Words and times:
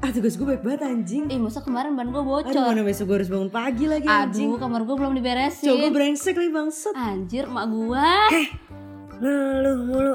Ah 0.00 0.08
tugas 0.16 0.32
gue 0.40 0.48
baik 0.48 0.64
banget 0.64 0.80
anjing. 0.88 1.28
Ih 1.28 1.36
masa 1.36 1.60
kemarin 1.60 1.92
ban 1.92 2.08
gue 2.08 2.16
Aduh 2.16 2.40
bocor 2.40 2.72
mana 2.72 2.80
besok 2.80 3.12
gue 3.12 3.16
harus 3.20 3.28
bangun 3.28 3.52
pagi 3.52 3.84
lagi 3.84 4.08
anjing. 4.08 4.48
Aduh 4.48 4.56
kamar 4.56 4.88
gue 4.88 4.96
belum 4.96 5.12
diberesin 5.12 5.68
Coba 5.68 5.76
gue 5.76 5.92
brengsek 5.92 6.34
lagi 6.40 6.52
bangsat. 6.56 6.94
Anjir 6.96 7.44
mak 7.52 7.68
gua 7.68 8.32
Ngeluh 9.20 9.78
mulu. 9.84 10.14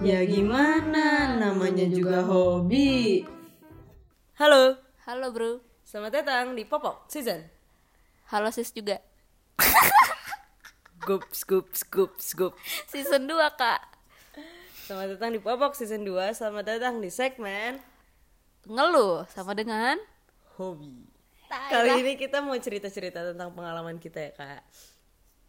Ya 0.00 0.24
gimana 0.24 1.36
namanya 1.36 1.84
juga 1.92 2.24
hobi. 2.24 3.28
Halo, 4.40 4.80
Halo 5.04 5.26
bro 5.36 5.60
selamat 5.84 6.24
datang 6.24 6.56
di 6.56 6.64
Popok 6.64 7.04
Season. 7.12 7.44
Halo 8.32 8.48
sis 8.48 8.72
juga 8.72 9.04
Scoop, 11.04 11.28
scoop, 11.36 11.66
scoop, 11.76 12.10
scoop. 12.16 12.52
Season 12.88 13.28
2 13.28 13.36
kak 13.60 13.84
Selamat 14.88 15.20
datang 15.20 15.36
di 15.36 15.40
Popok 15.44 15.76
Season 15.76 16.00
2. 16.00 16.32
Selamat 16.32 16.64
datang 16.64 17.04
di 17.04 17.12
segmen 17.12 17.89
Ngeluh 18.66 19.24
sama 19.32 19.56
dengan 19.56 19.96
hobi. 20.58 21.08
Kali 21.50 22.06
ini 22.06 22.14
kita 22.14 22.38
mau 22.44 22.54
cerita-cerita 22.54 23.34
tentang 23.34 23.50
pengalaman 23.56 23.98
kita 23.98 24.30
ya 24.30 24.32
kak. 24.36 24.62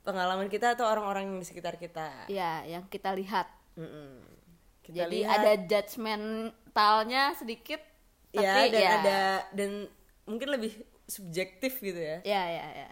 Pengalaman 0.01 0.49
kita 0.49 0.73
atau 0.73 0.89
orang-orang 0.89 1.29
yang 1.29 1.37
di 1.37 1.45
sekitar 1.45 1.77
kita. 1.77 2.25
Ya 2.25 2.65
yang 2.65 2.89
kita 2.89 3.13
lihat 3.13 3.45
Mm-mm. 3.77 4.17
Kita 4.81 5.05
Jadi 5.05 5.23
lihat. 5.23 5.37
ada 5.37 5.51
judgmentalnya 5.61 7.23
sedikit 7.37 7.79
Tapi 8.33 8.41
ya 8.41 8.55
dan 8.65 8.81
ya 8.81 8.89
ada 8.97 9.19
dan 9.53 9.69
mungkin 10.25 10.49
lebih 10.49 10.73
subjektif 11.05 11.77
gitu 11.83 11.99
ya. 11.99 12.17
Ya 12.25 12.43
ya 12.49 12.67
ya 12.87 12.89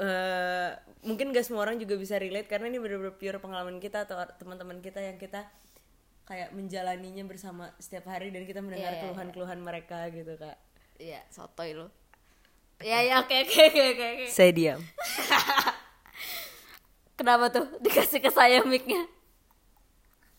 eh, 0.00 0.70
mungkin 1.06 1.30
gak 1.30 1.46
semua 1.46 1.62
orang 1.64 1.78
juga 1.78 1.94
bisa 1.94 2.18
relate 2.18 2.50
karena 2.50 2.66
ini 2.68 2.82
benar-benar 2.82 3.14
pure 3.16 3.38
pengalaman 3.38 3.78
kita 3.78 4.04
atau 4.04 4.18
teman-teman 4.36 4.82
kita 4.82 4.98
yang 5.00 5.16
kita 5.16 5.46
kayak 6.30 6.54
menjalaninya 6.54 7.26
bersama 7.26 7.74
setiap 7.82 8.06
hari 8.06 8.30
dan 8.30 8.46
kita 8.46 8.62
mendengar 8.62 8.94
Iya, 8.94 8.94
iya, 8.94 9.02
keluhan-keluhan 9.02 9.58
mereka 9.58 10.06
gitu 10.14 10.38
kak. 10.38 10.54
Iya 11.02 11.26
sotoy 11.26 11.74
lu 11.74 11.90
Ya 12.78 13.02
ya 13.02 13.18
oke 13.18 13.34
oke 13.34 13.60
oke 13.66 13.82
oke 13.98 14.06
oke. 14.14 14.26
Saya 14.30 14.54
diam. 14.54 14.78
Kenapa 17.18 17.50
tuh 17.50 17.66
dikasih 17.82 18.22
ke 18.22 18.30
saya 18.30 18.62
mic-nya 18.62 19.10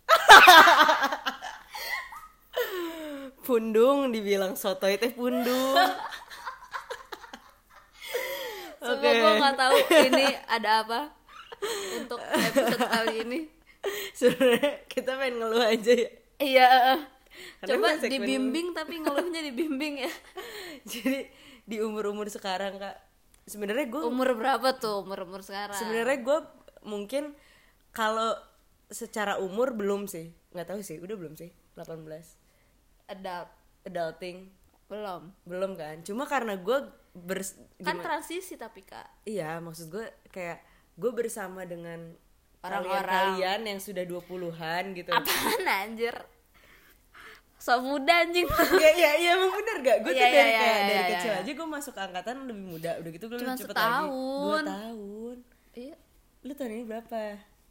Pundung 3.46 4.16
dibilang 4.16 4.56
sotoy 4.56 4.96
teh 4.96 5.12
pundung. 5.14 5.78
Sumpah 8.82 9.12
gue 9.14 9.34
gak 9.38 9.56
tahu 9.62 9.78
ini 10.10 10.26
ada 10.58 10.82
apa 10.82 11.14
Untuk 12.02 12.18
episode 12.18 12.82
kali 12.82 13.16
ini 13.30 13.61
Sebenarnya 14.18 14.86
kita 14.86 15.18
pengen 15.18 15.42
ngeluh 15.42 15.64
aja 15.66 15.94
ya. 15.94 16.10
Iya. 16.42 16.70
Karena 17.64 17.96
Coba 17.98 18.08
dibimbing 18.10 18.76
tapi 18.76 19.00
ngeluhnya 19.00 19.42
dibimbing 19.42 20.04
ya. 20.04 20.12
Jadi 20.92 21.30
di 21.66 21.78
umur-umur 21.80 22.28
sekarang 22.28 22.78
kak, 22.82 22.98
sebenarnya 23.48 23.88
gue 23.88 24.02
Umur 24.04 24.36
berapa 24.36 24.76
tuh 24.76 25.06
umur-umur 25.06 25.42
sekarang? 25.46 25.78
Sebenarnya 25.78 26.18
gue 26.22 26.40
mungkin 26.84 27.32
kalau 27.96 28.36
secara 28.92 29.40
umur 29.40 29.72
belum 29.72 30.12
sih, 30.12 30.36
nggak 30.52 30.68
tahu 30.68 30.82
sih, 30.84 31.00
udah 31.00 31.16
belum 31.16 31.34
sih? 31.40 31.50
18 31.80 32.04
Adult 33.08 33.50
adulting. 33.88 34.52
Belum. 34.92 35.32
Belum 35.48 35.72
kan? 35.80 36.04
Cuma 36.04 36.28
karena 36.28 36.60
gue 36.60 36.78
bers 37.16 37.56
Kan 37.80 37.96
gimana- 38.00 38.04
transisi 38.04 38.60
tapi 38.60 38.84
kak. 38.84 39.24
Iya 39.24 39.64
maksud 39.64 39.88
gue 39.88 40.06
kayak 40.32 40.60
gue 41.00 41.12
bersama 41.16 41.64
dengan 41.64 42.12
Orang-orang. 42.62 43.02
kalian-kalian 43.04 43.60
yang 43.66 43.80
sudah 43.80 44.04
20-an 44.04 44.84
gitu. 44.94 45.10
Apaan 45.10 45.64
anjir 45.66 46.16
So 47.58 47.78
muda 47.78 48.26
anjing 48.26 48.50
Iya 48.82 48.90
iya 48.92 49.12
iya 49.18 49.30
emang 49.34 49.54
bener 49.54 49.78
gak? 49.82 49.98
Gue 50.02 50.12
tuh 50.12 50.18
Iya, 50.18 50.28
dari 50.28 50.50
iya, 50.50 50.58
kayak 50.58 50.74
iya, 50.74 50.82
dari 50.82 50.98
iya, 50.98 51.10
kecil 51.14 51.32
iya. 51.32 51.42
aja 51.42 51.52
gue 51.54 51.68
masuk 51.70 51.96
angkatan 51.96 52.36
lebih 52.44 52.66
muda. 52.68 52.92
Udah 52.98 53.10
gitu 53.12 53.26
gue 53.28 53.38
lebih 53.38 53.54
cepet 53.56 53.76
lagi. 53.76 53.86
Dua 53.86 54.02
setahun. 54.02 54.64
tahun. 54.66 55.38
Iya 55.72 55.96
Lu 56.42 56.52
tahun 56.52 56.72
ini 56.72 56.84
berapa? 56.84 57.20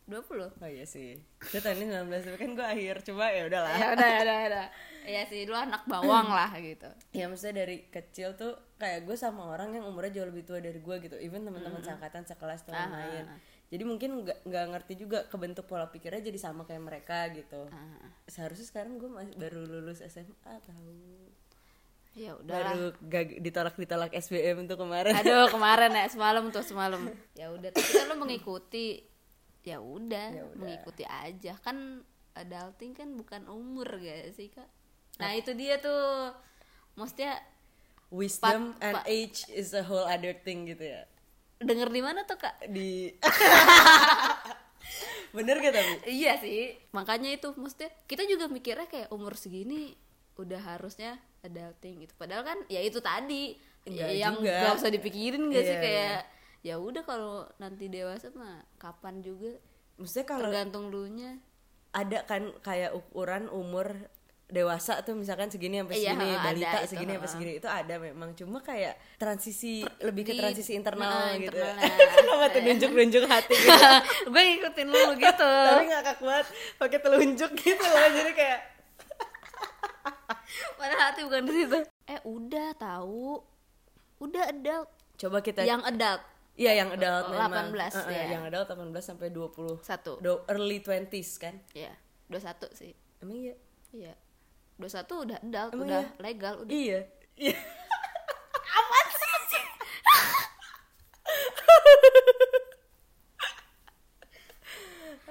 20 0.07 0.59
Oh 0.59 0.69
iya 0.69 0.85
sih. 0.85 1.19
Lu 1.45 1.59
tahun 1.59 1.77
ini 1.77 1.87
19 1.93 2.07
tapi 2.23 2.39
kan 2.39 2.51
gue 2.53 2.67
akhir. 2.69 2.97
Coba 3.05 3.25
ya 3.29 3.43
udahlah. 3.47 3.73
Ya 3.73 3.87
udah 3.91 4.07
ya 4.07 4.19
udah 4.25 4.37
ya 4.37 4.47
udah 4.49 4.67
Iya 5.01 5.23
sih 5.27 5.41
lu 5.43 5.57
anak 5.57 5.83
bawang 5.85 6.29
lah 6.39 6.53
gitu 6.55 6.87
Ya 7.11 7.27
maksudnya 7.27 7.65
dari 7.65 7.89
kecil 7.89 8.37
tuh 8.37 8.53
kayak 8.77 9.03
gue 9.03 9.17
sama 9.17 9.49
orang 9.49 9.73
yang 9.73 9.87
umurnya 9.87 10.23
jauh 10.23 10.29
lebih 10.29 10.47
tua 10.47 10.59
dari 10.59 10.79
gue 10.79 10.97
gitu. 11.01 11.17
Even 11.17 11.43
teman-teman 11.43 11.83
seangkatan 11.83 12.23
sekelas 12.23 12.63
atau 12.63 12.75
Ah, 12.75 12.87
lain. 12.87 13.27
Jadi 13.71 13.87
mungkin 13.87 14.27
nggak 14.27 14.67
ngerti 14.75 14.99
juga 14.99 15.23
kebentuk 15.31 15.71
pola 15.71 15.87
pikirnya 15.87 16.19
jadi 16.27 16.39
sama 16.43 16.67
kayak 16.67 16.83
mereka 16.83 17.31
gitu. 17.31 17.71
Ah. 17.71 18.11
Seharusnya 18.27 18.67
sekarang 18.67 18.99
gue 18.99 19.07
masih 19.07 19.39
baru 19.39 19.63
lulus 19.63 20.03
SMA 20.03 20.55
tahu. 20.67 20.91
Ya 22.19 22.35
udah 22.35 22.51
Baru 22.51 22.87
gag- 23.07 23.39
ditolak-ditolak 23.39 24.11
SBM 24.11 24.67
tuh 24.67 24.75
kemarin. 24.75 25.15
Aduh 25.15 25.47
kemarin 25.55 25.95
ya 25.95 26.11
semalam 26.11 26.51
tuh 26.51 26.67
semalam. 26.67 26.99
Ya 27.39 27.55
udah 27.55 27.71
tapi 27.71 27.87
kan 27.87 28.11
lo 28.11 28.19
mengikuti. 28.19 29.07
Ya 29.63 29.79
udah 29.79 30.35
mengikuti 30.59 31.07
aja 31.07 31.55
kan 31.63 32.03
adulting 32.35 32.91
kan 32.97 33.15
bukan 33.15 33.47
umur 33.47 33.87
gak 34.03 34.35
sih 34.35 34.51
kak. 34.51 34.67
Nah 35.23 35.31
itu 35.39 35.55
dia 35.55 35.79
tuh 35.79 36.35
maksudnya 36.99 37.39
Wisdom 38.11 38.75
Pat- 38.75 38.83
and 38.83 38.99
age 39.07 39.47
is 39.55 39.71
a 39.71 39.87
whole 39.87 40.03
other 40.03 40.35
thing 40.35 40.67
gitu 40.67 40.83
ya. 40.83 41.07
Denger 41.61 41.89
di 41.89 42.01
mana 42.01 42.25
tuh 42.25 42.37
kak? 42.37 42.57
Di 42.67 43.15
Bener 45.37 45.63
gak 45.63 45.75
tapi? 45.77 45.95
Iya 46.11 46.35
sih 46.43 46.75
makanya 46.91 47.31
itu 47.31 47.55
maksudnya 47.55 47.91
kita 48.11 48.27
juga 48.27 48.51
mikirnya 48.51 48.91
kayak 48.91 49.15
umur 49.15 49.39
segini 49.39 49.95
udah 50.35 50.59
harusnya 50.75 51.21
adulting 51.41 52.03
gitu. 52.03 52.13
Padahal 52.19 52.43
kan 52.43 52.59
ya 52.67 52.83
itu 52.83 52.99
tadi 52.99 53.55
Enggak 53.87 54.11
yang 54.13 54.37
juga. 54.43 54.57
gak 54.67 54.77
usah 54.77 54.91
dipikirin 54.93 55.49
gak 55.49 55.63
sih 55.63 55.77
Iya, 55.77 55.81
kayak 55.81 56.21
ya 56.61 56.75
udah 56.77 57.03
kalau 57.07 57.49
nanti 57.57 57.89
dewasa 57.89 58.29
mah 58.37 58.61
kapan 58.77 59.25
juga 59.25 59.57
Maksudnya 59.97 60.27
kalau 60.29 60.43
tergantung 60.49 60.85
dulunya 60.93 61.41
ada 61.91 62.23
kan 62.25 62.53
kayak 62.61 62.93
ukuran 62.93 63.49
umur 63.49 63.97
dewasa 64.51 65.01
tuh 65.01 65.15
misalkan 65.15 65.47
segini 65.47 65.79
sampai 65.79 65.97
Iya, 65.97 66.13
segini, 66.13 66.29
ada 66.29 66.43
balita 66.45 66.77
itu, 66.77 66.89
segini 66.89 67.13
sampai 67.15 67.31
segini 67.31 67.53
itu 67.57 67.69
ada 67.71 67.95
memang. 67.97 68.31
Cuma 68.35 68.59
kayak 68.61 68.95
transisi 69.17 69.81
lebih 69.99 70.23
ke 70.23 70.33
transisi 70.35 70.75
internal 70.75 71.07
nah, 71.07 71.35
gitu. 71.35 71.55
internalnya. 71.55 71.87
Kenapa 72.19 72.45
tuh 72.49 72.61
nunjuk-nunjuk 72.61 73.25
hati 73.25 73.55
gitu. 73.65 73.87
gue 74.27 74.43
ngikutin 74.45 74.87
lu 74.87 75.01
gitu 75.17 75.51
Tapi 75.71 75.85
ngakak 75.87 76.19
banget 76.21 76.47
pakai 76.77 76.99
telunjuk 76.99 77.51
gitu 77.57 77.85
loh. 77.85 78.09
Jadi 78.13 78.33
kayak 78.33 78.61
padahal 80.73 81.03
hati 81.07 81.21
bukan 81.23 81.43
di 81.43 81.53
situ 81.55 81.79
eh 82.05 82.21
udah 82.23 82.69
tahu 82.75 83.39
udah 84.19 84.45
adult 84.49 84.89
coba 85.17 85.39
kita 85.41 85.63
yang 85.63 85.81
adult 85.83 86.23
Iya 86.53 86.77
yang 86.77 86.93
adult 86.93 87.33
memang. 87.33 87.73
18, 87.73 88.05
Heeh, 88.05 88.13
ya. 88.13 88.25
Yang 88.37 88.43
adult 88.53 88.67
18 88.93 89.01
sampai 89.01 89.29
20. 89.31 89.81
satu 89.81 90.21
Do- 90.21 90.45
early 90.45 90.79
20s 90.79 91.31
kan? 91.39 91.57
ya 91.73 91.89
dua 92.27 92.37
satu 92.39 92.69
sih 92.71 92.93
Emang 93.19 93.39
iya? 93.39 93.57
iya 93.91 94.13
dua 94.81 94.91
satu 94.91 95.15
udah 95.23 95.39
adult 95.39 95.71
Emang 95.71 95.85
udah 95.87 96.03
iya? 96.03 96.17
legal 96.19 96.55
udah 96.59 96.73
Iya. 96.73 97.01
Iya. 97.37 97.57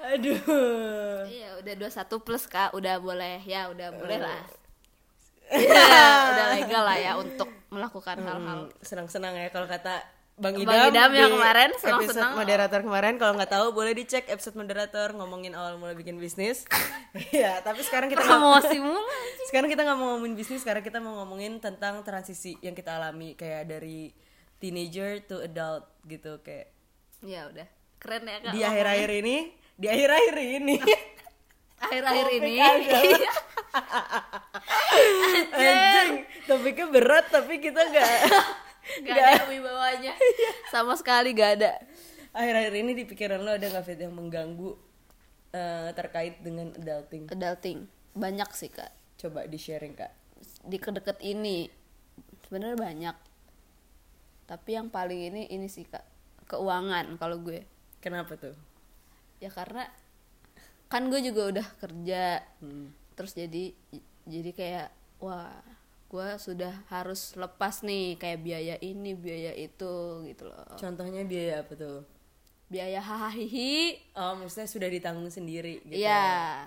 Aduh. 0.00 1.28
iya 1.28 1.60
udah 1.60 1.74
dua 1.76 1.90
satu 1.92 2.24
plus 2.24 2.48
kak 2.48 2.72
udah 2.72 2.96
boleh 2.98 3.44
ya 3.44 3.68
udah 3.68 3.92
boleh 3.92 4.16
Eh. 4.16 4.22
lah 4.22 4.40
Iya, 5.50 5.82
udah 6.30 6.46
legal 6.54 6.82
lah 6.86 6.94
ya 6.96 7.12
untuk 7.18 7.50
melakukan 7.68 8.22
hal-hal 8.22 8.70
Senang-senang 8.80 9.34
ya 9.34 9.50
kalau 9.50 9.66
kata 9.66 9.98
Bang 10.40 10.56
Idam, 10.56 10.72
Bang 10.72 10.88
Idam 10.88 11.10
yang 11.12 11.30
kemarin 11.30 11.68
episode 11.68 11.84
senang-senang. 11.84 12.32
moderator 12.32 12.80
kemarin 12.80 13.14
kalau 13.20 13.36
nggak 13.36 13.52
tahu 13.52 13.66
boleh 13.70 13.92
dicek 13.92 14.24
episode 14.26 14.56
moderator 14.56 15.12
ngomongin 15.12 15.52
awal 15.52 15.76
mulai 15.76 15.92
bikin 15.92 16.16
bisnis. 16.16 16.64
Iya, 17.10 17.58
tapi 17.60 17.82
sekarang 17.82 18.06
kita 18.06 18.22
promosi 18.22 18.78
mulu 18.86 19.02
sekarang 19.50 19.66
kita 19.66 19.82
nggak 19.82 19.98
mau 19.98 20.14
ngomongin 20.14 20.38
bisnis, 20.38 20.62
sekarang 20.62 20.78
kita 20.78 21.02
mau 21.02 21.18
ngomongin 21.18 21.58
tentang 21.58 22.00
transisi 22.00 22.54
yang 22.60 22.70
kita 22.70 22.96
alami 22.96 23.34
kayak 23.34 23.66
dari 23.66 24.14
teenager 24.56 25.18
to 25.20 25.42
adult 25.42 25.90
gitu 26.06 26.38
kayak 26.38 26.70
ya 27.20 27.50
udah 27.50 27.66
keren 27.98 28.24
ya 28.24 28.36
kak 28.40 28.52
di 28.54 28.60
akhir-akhir 28.62 29.10
ini, 29.10 29.36
di 29.74 29.86
akhir-akhir 29.90 30.34
ini. 30.38 30.76
akhir-akhir 31.84 32.26
ini 32.30 32.52
adalah- 32.56 33.34
Anjing, 35.50 36.10
topiknya 36.46 36.86
berat 36.88 37.26
tapi 37.26 37.58
kita 37.58 37.90
nggak 37.90 38.10
gak 39.06 39.16
ada 39.16 39.44
wibawanya. 39.48 40.14
Sama 40.74 40.96
sekali 40.96 41.32
gak 41.32 41.60
ada. 41.60 41.72
Akhir-akhir 42.30 42.74
ini 42.78 42.92
di 42.94 43.04
pikiran 43.06 43.42
lo 43.42 43.58
ada 43.58 43.66
nggak 43.66 43.84
fit 43.86 43.98
yang 43.98 44.14
mengganggu 44.14 44.70
eh, 45.50 45.90
terkait 45.98 46.38
dengan 46.42 46.70
adulting? 46.78 47.26
Adulting. 47.26 47.78
Banyak 48.14 48.50
sih 48.54 48.70
kak. 48.70 48.90
Coba 49.18 49.50
di 49.50 49.58
sharing 49.58 49.98
kak. 49.98 50.12
Di 50.62 50.78
kedeket 50.78 51.18
ini 51.26 51.66
sebenarnya 52.46 52.78
banyak. 52.78 53.16
Tapi 54.46 54.70
yang 54.74 54.90
paling 54.90 55.30
ini 55.30 55.50
ini 55.50 55.66
sih 55.66 55.86
kak. 55.86 56.06
Keuangan 56.46 57.18
kalau 57.18 57.42
gue. 57.42 57.66
Kenapa 57.98 58.38
tuh? 58.38 58.54
Ya 59.42 59.50
karena 59.50 59.90
kan 60.90 61.10
gue 61.10 61.18
juga 61.22 61.50
udah 61.50 61.66
kerja. 61.82 62.46
Hmm. 62.62 62.94
terus 63.18 63.36
jadi 63.36 63.76
jadi 64.24 64.50
kayak 64.56 64.88
wah 65.20 65.52
gue 66.10 66.28
sudah 66.42 66.74
harus 66.90 67.38
lepas 67.38 67.86
nih 67.86 68.18
kayak 68.18 68.42
biaya 68.42 68.76
ini 68.82 69.14
biaya 69.14 69.54
itu 69.54 70.26
gitu 70.26 70.50
loh. 70.50 70.74
Contohnya 70.74 71.22
biaya 71.22 71.62
apa 71.62 71.72
tuh? 71.78 72.02
Biaya 72.66 72.98
hahaha. 72.98 73.46
Oh 74.18 74.34
maksudnya 74.42 74.66
sudah 74.66 74.90
ditanggung 74.90 75.30
sendiri 75.30 75.78
gitu 75.86 76.02
iya. 76.02 76.66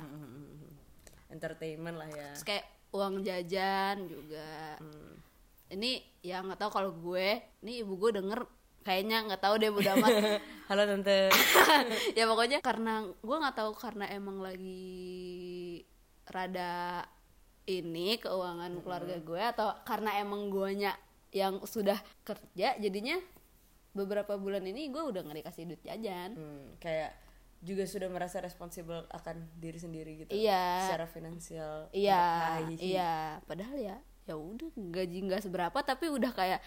entertainment 1.28 2.00
lah 2.00 2.08
ya. 2.08 2.32
Terus 2.32 2.48
kayak 2.48 2.66
uang 2.96 3.20
jajan 3.28 4.08
juga. 4.08 4.80
Hmm. 4.80 5.12
ini 5.74 6.06
ya 6.22 6.38
nggak 6.46 6.62
tahu 6.62 6.70
kalau 6.70 6.94
gue 6.94 7.42
ini 7.66 7.82
ibu 7.82 7.98
gue 7.98 8.22
denger 8.22 8.46
kayaknya 8.86 9.26
nggak 9.26 9.42
tahu 9.44 9.60
deh 9.60 9.74
udah 9.74 9.94
amat. 10.00 10.12
Halo 10.72 10.88
tante. 10.88 11.28
Ya 12.20 12.30
pokoknya 12.30 12.64
karena 12.64 13.04
gue 13.10 13.38
nggak 13.44 13.58
tahu 13.60 13.72
karena 13.76 14.08
emang 14.08 14.40
lagi 14.40 15.84
rada 16.32 17.04
ini 17.66 18.18
keuangan 18.18 18.84
keluarga 18.84 19.16
gue 19.18 19.42
atau 19.42 19.72
karena 19.84 20.20
emang 20.20 20.48
guanya 20.48 20.92
yang 21.32 21.64
sudah 21.64 21.96
kerja 22.22 22.76
jadinya 22.78 23.18
beberapa 23.92 24.36
bulan 24.36 24.66
ini 24.66 24.90
gue 24.90 25.02
udah 25.02 25.22
nggak 25.22 25.46
dikasih 25.46 25.64
duit 25.66 25.82
jajan. 25.82 26.34
Hmm, 26.34 26.76
kayak 26.78 27.14
juga 27.64 27.88
sudah 27.88 28.12
merasa 28.12 28.44
responsibel 28.44 29.08
akan 29.08 29.48
diri 29.56 29.80
sendiri 29.80 30.12
gitu 30.20 30.36
Iya. 30.36 30.84
secara 30.84 31.08
finansial 31.08 31.88
iya 31.96 32.60
Hai. 32.60 32.76
iya. 32.76 33.40
Padahal 33.48 33.78
ya 33.78 33.98
ya 34.24 34.36
udah 34.36 34.68
gaji 34.76 35.20
nggak 35.24 35.44
seberapa 35.44 35.76
tapi 35.80 36.08
udah 36.08 36.32
kayak 36.32 36.60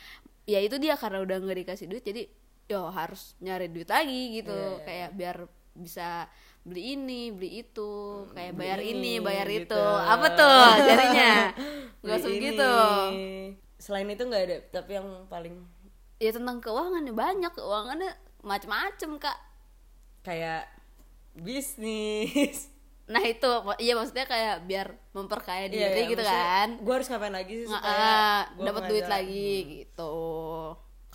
ya 0.45 0.61
itu 0.61 0.77
dia 0.77 0.97
karena 0.97 1.21
udah 1.21 1.37
nggak 1.37 1.59
dikasih 1.65 1.89
duit 1.89 2.01
jadi 2.01 2.29
yo 2.67 2.89
harus 2.89 3.37
nyari 3.39 3.69
duit 3.69 3.87
lagi 3.87 4.41
gitu. 4.41 4.51
Iya, 4.51 4.73
iya, 4.73 4.85
kayak 4.85 5.11
biar 5.13 5.37
bisa 5.77 6.09
beli 6.67 6.99
ini 6.99 7.31
beli 7.31 7.63
itu 7.63 7.91
kayak 8.35 8.59
beli 8.59 8.61
bayar 8.67 8.81
ini, 8.83 8.91
ini, 8.91 9.23
bayar 9.23 9.47
gitu. 9.47 9.79
itu 9.79 9.85
apa 9.87 10.27
tuh 10.35 10.63
jadinya 10.91 11.33
nggak 12.03 12.19
segitu 12.19 12.73
ini. 13.15 13.55
selain 13.79 14.11
itu 14.11 14.23
nggak 14.27 14.43
ada 14.51 14.57
tapi 14.75 14.99
yang 14.99 15.07
paling 15.31 15.63
ya 16.17 16.31
tentang 16.33 16.65
keuangan 16.65 17.05
ya 17.05 17.13
banyak 17.13 17.53
keuangannya. 17.53 18.13
Macem-macem 18.47 19.11
kak. 19.19 19.39
Kayak 20.25 20.69
bisnis. 21.37 22.61
Nah 23.07 23.23
itu. 23.23 23.47
Iya 23.79 23.95
maksudnya 23.95 24.27
kayak 24.27 24.67
biar 24.67 24.91
memperkaya 25.15 25.71
diri 25.71 25.79
Iya, 25.79 25.95
iya, 25.95 26.11
gitu 26.11 26.23
maksudnya 26.27 26.43
kan. 26.51 26.69
gue 26.83 26.91
harus 26.99 27.07
ngapain 27.07 27.35
lagi 27.39 27.53
sih 27.63 27.67
supaya 27.71 28.51
dapat 28.59 28.83
duit 28.91 29.07
lagi 29.07 29.53
gitu. 29.79 30.15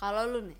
Kalau 0.00 0.22
lu 0.24 0.40
nih? 0.48 0.56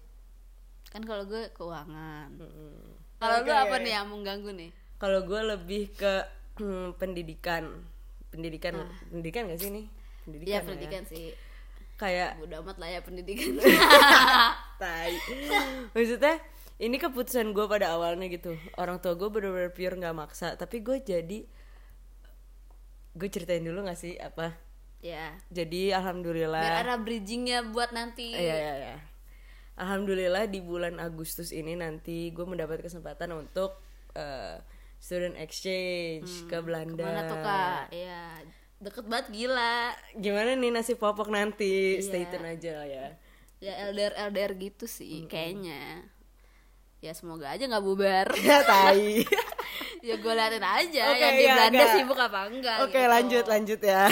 Kan 0.92 1.08
kalau 1.08 1.24
gue 1.24 1.48
keuangan. 1.56 2.36
Hmm. 2.36 3.00
kalau 3.16 3.48
lu 3.48 3.52
apa 3.54 3.80
nih 3.80 3.96
yang 3.96 4.12
mengganggu 4.12 4.50
nih 4.52 4.81
kalau 5.02 5.26
gue 5.26 5.40
lebih 5.42 5.90
ke 5.98 6.22
hmm, 6.62 6.94
pendidikan. 6.94 7.82
Pendidikan 8.30 8.86
pendidikan 9.10 9.50
gak 9.50 9.60
sih 9.60 9.68
nih 9.74 9.86
pendidikan 10.22 10.48
Iya 10.48 10.58
lah 10.58 10.66
pendidikan 10.70 11.02
sih. 11.10 11.26
Ya. 11.34 11.34
kayak 12.00 12.30
udah 12.42 12.58
amat 12.66 12.76
lah 12.82 12.88
ya 12.90 13.00
pendidikan. 13.02 13.62
Tai. 14.82 15.14
Maksudnya 15.94 16.38
ini 16.82 16.96
keputusan 16.98 17.54
gue 17.54 17.66
pada 17.70 17.94
awalnya 17.94 18.26
gitu. 18.26 18.58
Orang 18.74 18.98
tua 18.98 19.14
gue 19.14 19.28
bener-bener 19.30 19.70
pure 19.70 19.94
nggak 19.98 20.16
maksa. 20.16 20.54
Tapi 20.58 20.82
gue 20.82 20.98
jadi 20.98 21.46
gue 23.12 23.28
ceritain 23.28 23.62
dulu 23.62 23.86
gak 23.86 23.98
sih 23.98 24.18
apa? 24.18 24.54
Ya 25.02 25.34
jadi 25.50 25.98
alhamdulillah. 25.98 26.62
Biar 26.62 26.86
ada 26.86 26.96
bridgingnya 26.98 27.70
buat 27.70 27.94
nanti. 27.94 28.34
Iya 28.34 28.54
iya 28.54 28.74
iya. 28.78 28.96
Alhamdulillah 29.78 30.50
di 30.50 30.58
bulan 30.58 30.98
Agustus 30.98 31.54
ini 31.54 31.78
nanti 31.78 32.34
gue 32.34 32.46
mendapat 32.46 32.82
kesempatan 32.82 33.30
untuk 33.34 33.78
eh, 34.18 34.58
student 35.02 35.34
exchange 35.34 36.46
ke 36.46 36.58
Belanda. 36.58 37.02
mana 37.02 37.22
tuh 37.24 37.38
kak 37.38 37.90
ya 37.90 38.38
deket 38.78 39.04
banget 39.04 39.26
gila 39.30 39.90
Gimana 40.16 40.54
nih 40.54 40.70
nasib 40.70 40.96
popok 40.96 41.26
nanti? 41.28 41.98
Stay 41.98 42.22
Iya. 42.22 42.30
tune 42.30 42.46
aja 42.48 42.70
lah 42.72 42.86
ya. 42.88 43.06
ya 43.58 43.72
LDR 43.84 44.14
LDR 44.24 44.52
gitu 44.56 44.86
sih 44.86 45.26
kayaknya 45.26 46.06
ya 46.98 47.10
semoga 47.12 47.46
aja 47.48 47.62
nggak 47.64 47.78
bubar 47.80 48.26
Ya 48.40 48.62
tai. 48.62 49.22
ya 50.02 50.14
gue 50.16 50.32
liatin 50.32 50.62
aja 50.62 51.02
Oke, 51.08 51.18
yang 51.20 51.34
di 51.36 51.44
iya, 51.44 51.54
Belanda 51.56 51.78
agak- 51.80 51.94
sibuk 51.96 52.18
apa 52.20 52.38
enggak 52.44 52.76
Oke 52.80 52.94
gitu. 52.96 53.06
lanjut 53.08 53.44
lanjut 53.44 53.80
ya. 53.80 54.02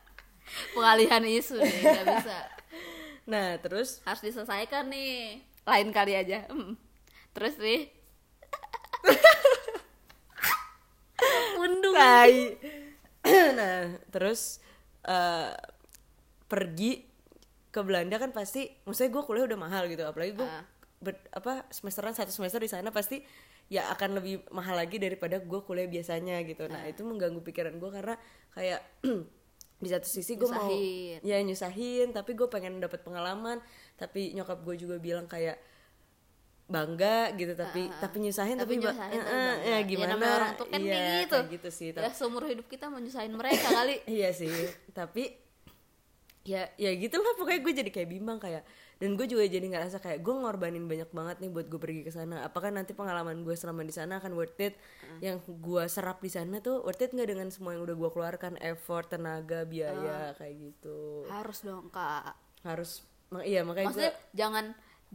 pengalihan 0.72 1.24
isu 1.24 1.56
nih 1.56 1.72
nggak 1.82 2.04
bisa 2.14 2.38
Nah 3.26 3.58
terus 3.58 4.00
harus 4.02 4.22
diselesaikan 4.22 4.86
nih 4.86 5.40
lain 5.62 5.88
kali 5.90 6.12
aja 6.14 6.44
Hmm. 6.46 6.76
terus 7.32 7.56
nih 7.56 7.90
undung 11.56 11.94
tai. 11.94 12.54
nah 13.58 13.90
terus 14.08 14.62
eh, 15.02 15.50
pergi 16.46 17.02
ke 17.68 17.80
Belanda 17.82 18.16
kan 18.16 18.30
pasti, 18.30 18.64
maksudnya 18.84 19.12
gue 19.12 19.22
kuliah 19.22 19.44
udah 19.44 19.58
mahal 19.58 19.84
gitu, 19.86 20.00
apalagi 20.00 20.32
gue 20.32 20.48
Ah. 20.48 20.64
ber- 20.96 21.28
apa 21.28 21.68
semesteran 21.68 22.16
satu 22.16 22.32
semester 22.32 22.56
di 22.56 22.70
sana 22.70 22.88
pasti 22.88 23.20
ya 23.66 23.90
akan 23.92 24.22
lebih 24.22 24.46
mahal 24.48 24.78
lagi 24.78 24.96
daripada 24.96 25.36
gue 25.36 25.60
kuliah 25.60 25.84
biasanya 25.84 26.40
gitu. 26.46 26.64
Ah. 26.66 26.72
Nah 26.72 26.82
itu 26.88 27.02
mengganggu 27.02 27.42
pikiran 27.42 27.76
gue 27.76 27.90
karena 27.92 28.14
kayak 28.54 28.80
di 29.82 29.88
satu 29.92 30.08
sisi 30.08 30.40
gue 30.40 30.48
mau 30.48 30.72
ya 31.20 31.36
nyusahin, 31.42 32.16
tapi 32.16 32.32
gue 32.32 32.48
pengen 32.48 32.80
dapat 32.80 33.04
pengalaman, 33.04 33.60
tapi 34.00 34.32
nyokap 34.32 34.64
gue 34.64 34.80
juga 34.80 34.96
bilang 34.96 35.28
kayak 35.28 35.60
bangga 36.66 37.30
gitu 37.32 37.54
tapi 37.54 37.86
tapi 37.94 38.16
nyusahin 38.20 38.54
Ah, 38.54 38.60
tapi 38.60 38.74
tapi, 38.74 38.82
nyusahin 38.84 39.16
tapi 39.16 39.30
bangga. 39.30 39.54
ya 39.62 39.70
Ya, 39.72 39.78
gimana? 39.82 40.10
namanya 40.12 40.34
orang 40.36 40.52
tua 40.52 40.66
kan 40.66 40.80
kayak 40.80 41.06
gitu. 41.22 41.36
kayak 41.36 41.52
gitu 41.52 41.68
sih 41.70 41.88
ya 41.92 42.10
seumur 42.10 42.42
hidup 42.44 42.66
kita 42.66 42.84
mau 42.86 42.98
nyusahin 42.98 43.32
mereka 43.32 43.66
kali. 43.70 44.02
Iya 44.18 44.30
sih 44.30 44.50
tapi 44.90 45.30
ya 46.42 46.70
ya 46.76 46.90
gitulah 46.92 47.34
pokoknya 47.34 47.58
gue 47.60 47.72
jadi 47.76 47.90
kayak 47.90 48.08
bimbang 48.08 48.38
kayak 48.38 48.62
dan 48.96 49.12
gue 49.12 49.26
juga 49.26 49.44
jadi 49.44 49.60
ngerasa 49.62 50.00
kayak 50.00 50.22
gue 50.22 50.30
ngorbanin 50.32 50.86
banyak 50.86 51.10
banget 51.10 51.36
nih 51.38 51.50
buat 51.50 51.66
gue 51.66 51.76
pergi 51.76 52.00
ke 52.00 52.10
sana. 52.10 52.40
Apakah 52.42 52.72
nanti 52.72 52.90
pengalaman 52.90 53.44
gue 53.44 53.52
selama 53.52 53.84
di 53.84 53.92
sana 53.92 54.16
akan 54.16 54.32
worth 54.32 54.56
it? 54.58 54.72
Yang 55.20 55.44
gue 55.52 55.84
serap 55.86 56.16
di 56.18 56.30
sana 56.30 56.58
tuh 56.58 56.80
worth 56.80 56.98
it 56.98 57.12
nggak 57.12 57.28
dengan 57.28 57.48
semua 57.48 57.76
yang 57.76 57.84
udah 57.84 57.92
gue 57.92 58.10
keluarkan? 58.10 58.56
Effort 58.56 59.04
tenaga 59.06 59.62
biaya 59.64 60.32
kayak 60.32 60.54
gitu. 60.56 61.28
Harus 61.28 61.60
dong 61.60 61.92
kak. 61.92 62.32
Harus 62.62 63.04
mak- 63.28 63.44
iya 63.44 63.60
makanya 63.60 63.84
gue 63.84 64.00
maksudnya 64.00 64.14
jangan 64.32 64.64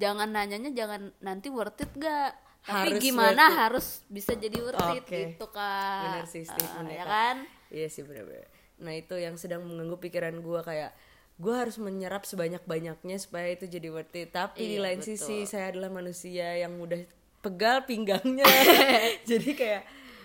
jangan 0.02 0.28
nanyanya 0.28 0.74
jangan 0.74 1.02
nanti 1.20 1.48
worth 1.48 1.78
it 1.78 1.94
gak 1.96 2.34
tapi 2.62 2.90
Harus 2.92 3.02
gimana 3.02 3.30
worth 3.40 3.54
it. 3.54 3.60
harus 3.60 3.86
bisa 4.08 4.32
jadi 4.36 4.58
worth 4.60 4.82
it 4.92 5.04
Oke. 5.04 5.20
gitu 5.30 5.46
kak? 5.48 6.02
Bener 6.04 6.26
sih 6.26 6.44
statementnya 6.44 6.96
ya 6.96 7.06
kan? 7.06 7.36
Iya 7.70 7.88
sih 7.88 8.02
bener-bener 8.02 8.50
nah 8.78 8.92
itu 8.92 9.14
yang 9.14 9.38
sedang 9.38 9.62
mengganggu 9.62 9.98
pikiran 10.00 10.36
gue 10.36 10.62
kayak 10.62 10.90
gue 11.38 11.54
harus 11.54 11.78
menyerap 11.78 12.22
sebanyak 12.24 12.62
banyaknya 12.64 13.18
supaya 13.18 13.50
itu 13.50 13.66
jadi 13.66 13.90
worth 13.90 14.14
it. 14.16 14.30
Tapi 14.30 14.58
di 14.58 14.78
Iya, 14.78 14.84
lain 14.84 15.00
betul. 15.00 15.10
sisi 15.16 15.46
saya 15.46 15.70
adalah 15.70 15.90
manusia 15.90 16.54
yang 16.56 16.74
mudah 16.76 17.02
pegal 17.40 17.82
pinggangnya. 17.84 18.46
Jadi 19.26 19.50
kayak 19.52 19.82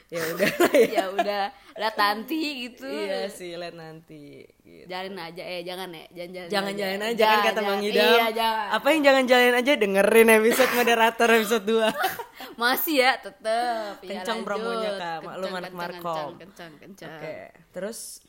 ya 0.06 0.22
udah 0.22 0.50
ya. 0.70 0.86
Ya 0.86 1.04
udah 1.10 1.44
lihat 1.76 1.96
nanti 1.98 2.40
gitu. 2.70 2.86
Iya 2.86 3.26
sih 3.28 3.58
lihat 3.58 3.74
nanti 3.74 4.46
gitu. 4.62 4.86
jalin 4.86 5.18
aja 5.18 5.42
eh 5.42 5.60
jangan 5.66 5.90
ya 5.92 6.04
jangan 6.14 6.30
jalan 6.32 6.48
jangan 6.48 6.72
jalan 6.78 7.00
aja 7.02 7.24
kan 7.26 7.38
kata 7.42 7.60
Bang 7.66 7.82
Idam. 7.82 8.06
Iya 8.06 8.26
jangan. 8.32 8.66
Apa 8.70 8.86
yang 8.94 9.02
jangan 9.02 9.24
jalan 9.26 9.54
aja 9.58 9.72
dengerin 9.76 10.28
episode 10.30 10.72
moderator 10.78 11.28
episode 11.34 11.64
2 11.66 11.90
masih 12.62 12.94
ya 13.04 13.12
tetep. 13.20 13.94
Ya, 14.00 14.08
Kencang 14.22 14.40
lanjut. 14.40 14.48
promonya, 14.48 14.90
Kak. 14.96 15.18
Maklum 15.26 15.52
anak 15.52 15.72
Markom. 15.76 16.30
kencang 16.40 16.72
kencang 16.80 17.10
Oke, 17.20 17.36
terus 17.74 18.24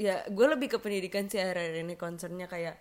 ya 0.00 0.24
gue 0.24 0.46
lebih 0.48 0.72
ke 0.72 0.78
pendidikan 0.80 1.28
sih 1.28 1.36
akhir-akhir 1.36 1.84
ini 1.84 1.94
concernnya 2.00 2.48
kayak 2.48 2.80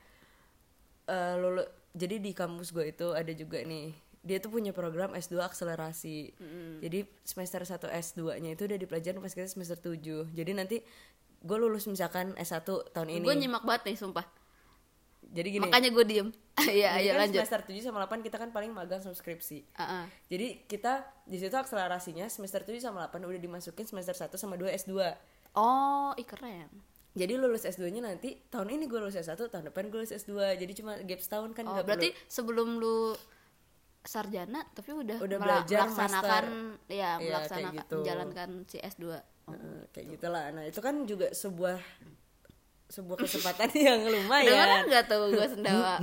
eh 1.12 1.34
lulu 1.36 1.62
jadi 1.92 2.24
di 2.24 2.32
kampus 2.32 2.72
gue 2.72 2.88
itu 2.88 3.12
ada 3.12 3.30
juga 3.36 3.60
nih 3.68 3.92
dia 4.22 4.38
tuh 4.38 4.54
punya 4.54 4.70
program 4.70 5.18
S2 5.18 5.42
akselerasi. 5.42 6.38
Jadi 6.82 7.10
semester 7.26 7.66
1 7.66 7.90
S2-nya 7.90 8.54
itu 8.54 8.70
udah 8.70 8.78
dipelajarin 8.78 9.18
pas 9.18 9.34
kita 9.34 9.50
semester 9.50 9.78
7. 9.82 10.30
Jadi 10.30 10.52
nanti 10.54 10.78
gue 11.42 11.58
lulus 11.58 11.90
misalkan 11.90 12.38
S1 12.38 12.62
tahun 12.94 13.10
ini. 13.10 13.26
gue 13.26 13.34
nyimak 13.34 13.66
banget 13.66 13.90
nih 13.90 13.98
sumpah 13.98 14.26
Jadi 15.32 15.48
gini. 15.58 15.64
makanya 15.64 15.90
gue 15.90 16.06
diem 16.06 16.30
iya 16.76 16.94
ayo 17.00 17.16
kan 17.16 17.26
lanjut 17.26 17.42
semester 17.42 17.62
7 17.72 17.82
sama 17.82 18.04
8 18.06 18.22
kita 18.22 18.38
kan 18.38 18.54
paling 18.54 18.70
magang 18.70 19.02
subskripsi. 19.02 19.66
Ah, 19.74 20.04
ah. 20.04 20.06
Jadi 20.30 20.70
kita 20.70 21.02
di 21.26 21.42
situ 21.42 21.56
akselerasinya 21.58 22.30
semester 22.30 22.62
7 22.62 22.78
sama 22.78 23.10
8 23.10 23.26
udah 23.26 23.42
dimasukin 23.42 23.90
semester 23.90 24.14
1 24.14 24.30
sama 24.38 24.54
2 24.60 24.70
S2. 24.86 24.94
oh 25.58 26.14
ih 26.16 26.28
keren 26.28 26.70
Jadi 27.12 27.36
lulus 27.36 27.68
S2-nya 27.68 28.08
nanti 28.08 28.40
tahun 28.48 28.72
ini 28.72 28.88
gue 28.88 28.96
lulus 28.96 29.20
S1, 29.20 29.36
tahun 29.36 29.68
depan 29.68 29.92
gue 29.92 30.00
lulus 30.00 30.16
S2. 30.16 30.56
Jadi 30.56 30.72
cuma 30.80 30.96
gap 31.04 31.20
setahun 31.20 31.52
kan 31.52 31.68
oh 31.68 31.84
berarti 31.84 32.16
sebelum 32.32 32.80
lu 32.80 33.12
sarjana 34.02 34.66
tapi 34.72 34.92
udah, 34.92 35.18
Udah 35.20 35.38
belajar, 35.38 35.86
melaksanakan 35.86 36.44
ya 36.86 36.92
Iya, 36.92 37.10
kayak 37.12 37.22
melaksanakan 37.22 37.74
gitu. 37.78 37.96
menjalankan 37.98 38.50
si 38.66 38.78
S2 38.78 39.04
perlu 39.42 39.52
Eh, 39.52 39.84
kayak 39.90 40.08
gitulah. 40.16 40.46
Nah, 40.50 40.64
itu 40.64 40.80
kan 40.80 40.96
juga 41.04 41.28
sebuah 41.32 41.78
sebuah 42.88 43.18
kesempatan 43.20 43.70
yang 43.88 44.00
Dengar 44.02 44.16
lumayan. 44.20 44.84
nggak 44.86 45.04
tuh 45.06 45.28
gue 45.30 45.48
sendawa? 45.48 45.96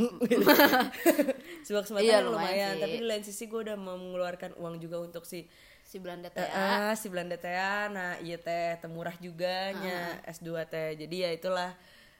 Sebuah 1.66 1.82
kesempatan 1.84 2.06
Iya, 2.06 2.16
yang 2.18 2.26
lumayan 2.26 2.48
lumayan, 2.48 2.72
sih. 2.72 2.82
tapi 2.82 2.96
di 2.96 3.06
lain 3.06 3.24
sisi 3.24 3.44
gue 3.44 3.60
udah 3.62 3.76
mau 3.76 3.94
mengeluarkan 3.94 4.56
uang 4.56 4.78
juga 4.78 4.96
untuk 4.98 5.24
si 5.24 5.44
si 5.82 5.96
Belanda 5.96 6.28
eh, 6.28 6.36
teh 6.36 6.48
ah, 6.48 6.92
si 6.92 7.08
Belanda 7.08 7.36
teh 7.36 7.56
nah 7.88 8.20
iya 8.20 8.36
teh 8.36 8.76
temurah 8.78 9.16
juga 9.18 9.72
nya 9.74 10.20
S2 10.24 10.48
teh. 10.66 10.96
Jadi 10.96 11.16
ya 11.18 11.30
itulah. 11.30 11.72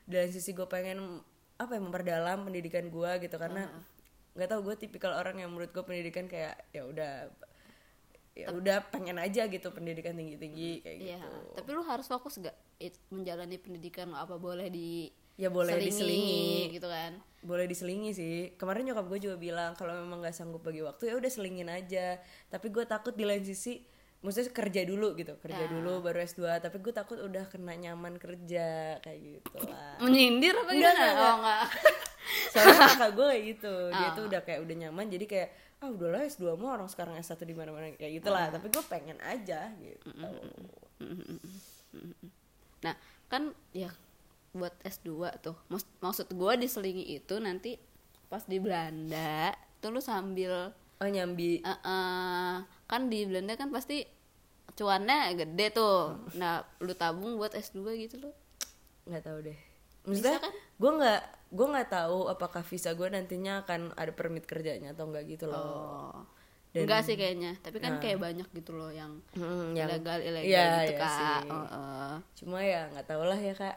Di 0.04 0.16
lain 0.16 0.32
sisi 0.32 0.52
gue 0.52 0.64
pengen 0.64 1.20
apa 1.54 1.72
ya 1.72 1.80
memperdalam 1.80 2.44
pendidikan 2.44 2.88
gue 2.88 3.10
gitu. 3.20 3.36
Karena 3.36 3.68
nggak 4.38 4.48
tahu 4.48 4.60
gue 4.64 4.76
tipikal 4.78 5.12
orang 5.12 5.36
yang 5.36 5.50
menurut 5.50 5.68
gue 5.68 5.82
pendidikan 5.82 6.24
kayak 6.24 6.54
ya 6.70 6.86
udah 6.86 7.26
ya 8.38 8.54
udah 8.54 8.86
pengen 8.88 9.18
aja 9.18 9.50
gitu 9.50 9.74
pendidikan 9.74 10.14
tinggi 10.14 10.38
tinggi 10.38 10.70
kayak 10.78 10.96
Iya, 10.96 11.18
gitu. 11.18 11.58
Tapi 11.58 11.68
lu 11.74 11.82
harus 11.82 12.06
fokus 12.06 12.38
gak 12.38 12.54
it- 12.78 13.02
menjalani 13.10 13.58
pendidikan 13.58 14.14
apa 14.14 14.38
boleh 14.38 14.70
di 14.70 15.10
ya 15.34 15.50
boleh 15.50 15.74
selingi, 15.74 15.90
diselingi. 15.90 16.54
gitu 16.70 16.86
kan? 16.86 17.12
Boleh 17.42 17.66
diselingi 17.66 18.10
sih. 18.14 18.54
Kemarin 18.54 18.86
nyokap 18.86 19.10
gue 19.10 19.18
juga 19.20 19.34
bilang 19.34 19.74
kalau 19.74 19.90
memang 19.92 20.22
nggak 20.22 20.34
sanggup 20.34 20.62
bagi 20.62 20.86
waktu 20.86 21.10
ya 21.10 21.18
udah 21.18 21.26
selingin 21.26 21.66
aja. 21.66 22.22
Tapi 22.46 22.70
gue 22.70 22.86
takut 22.86 23.10
di 23.10 23.26
lain 23.26 23.42
sisi 23.42 23.82
maksudnya 24.18 24.50
kerja 24.50 24.82
dulu 24.82 25.14
gitu 25.14 25.38
kerja 25.38 25.62
Ya. 25.62 25.70
dulu 25.70 26.00
baru 26.00 26.18
S2 26.20 26.42
tapi 26.58 26.76
gue 26.78 26.90
takut 26.90 27.18
udah 27.18 27.46
kena 27.46 27.72
nyaman 27.72 28.16
kerja 28.16 28.98
kayak 28.98 29.18
gitu 29.20 29.56
lah. 29.62 29.94
menyindir 29.98 30.52
apa 30.52 30.68
Enggak, 30.68 30.90
gimana? 30.90 31.06
enggak, 31.06 31.22
oh 31.24 31.34
enggak. 31.36 31.60
soalnya 32.48 32.74
kakak 32.90 33.10
gue 33.12 33.26
kayak 33.26 33.44
gitu 33.48 33.74
dia 33.88 34.02
Ah. 34.04 34.12
tuh 34.12 34.24
udah 34.26 34.40
kayak 34.42 34.60
udah 34.60 34.76
nyaman 34.76 35.06
jadi 35.06 35.24
kayak 35.24 35.48
ah 35.78 35.88
udahlah 35.88 36.22
S2 36.24 36.42
mau 36.54 36.70
orang 36.72 36.86
sekarang 36.86 37.14
S1 37.16 37.38
di 37.40 37.54
mana 37.54 37.70
mana 37.70 37.94
kayak 37.94 38.12
gitulah 38.18 38.44
Ah. 38.44 38.50
tapi 38.50 38.66
gue 38.68 38.84
pengen 38.84 39.18
aja 39.20 39.70
gitu. 39.76 40.06
Nah 42.80 42.94
kan 43.28 43.42
ya 43.70 43.90
buat 44.50 44.74
S2 44.80 45.10
tuh 45.38 45.54
Maksud, 46.00 46.26
gue 46.28 46.52
diselingi 46.58 47.04
itu 47.12 47.34
nanti 47.36 47.76
pas 48.26 48.42
di 48.42 48.58
Belanda 48.58 49.52
tuh 49.78 49.88
lu 49.88 50.00
sambil 50.00 50.74
oh 50.74 51.06
nyambi. 51.06 51.62
Eh, 51.62 51.70
eh, 51.70 52.54
kan 52.88 53.06
di 53.06 53.22
Belanda 53.22 53.54
kan 53.54 53.68
pasti 53.68 54.02
cuannya 54.70 55.36
gede 55.36 55.66
tuh. 55.70 56.16
Nah 56.34 56.60
lu 56.78 56.92
tabung 56.92 57.36
buat 57.36 57.52
S2 57.52 57.78
gitu 57.98 58.16
loh. 58.18 58.34
Nggak 59.04 59.22
tahu 59.22 59.38
deh. 59.42 59.58
Maksudnya 60.02 60.40
kan? 60.40 60.52
gue 60.52 60.90
nggak 60.94 61.20
gue 61.48 61.66
nggak 61.66 61.88
tahu 61.90 62.18
apakah 62.26 62.62
visa 62.62 62.92
gue 62.92 63.06
nantinya 63.06 63.60
akan 63.62 63.92
ada 63.92 64.08
permit 64.10 64.44
kerjanya 64.44 64.92
atau 64.92 65.04
enggak 65.06 65.24
gitu 65.26 65.44
loh. 65.44 65.60
Oh. 65.60 66.16
Dan- 66.68 66.84
enggak 66.84 67.00
sih 67.02 67.14
kayaknya. 67.14 67.56
Tapi 67.58 67.76
kan 67.76 67.96
kayak 67.98 68.16
banyak 68.18 68.48
gitu 68.50 68.72
loh 68.72 68.88
yang 68.88 69.20
Hmm, 69.32 69.72
yang- 69.72 69.88
ilegal 69.88 70.20
ilegal 70.20 70.44
Iya, 70.44 70.64
gitu 70.82 70.92
iya 70.94 70.98
kak. 70.98 71.12
sih. 71.12 71.50
Oh, 71.50 71.64
oh. 71.66 72.12
cuma 72.34 72.58
ya 72.60 72.88
nggak 72.88 73.06
tahu 73.06 73.22
lah 73.22 73.38
ya 73.38 73.54
kak. 73.54 73.76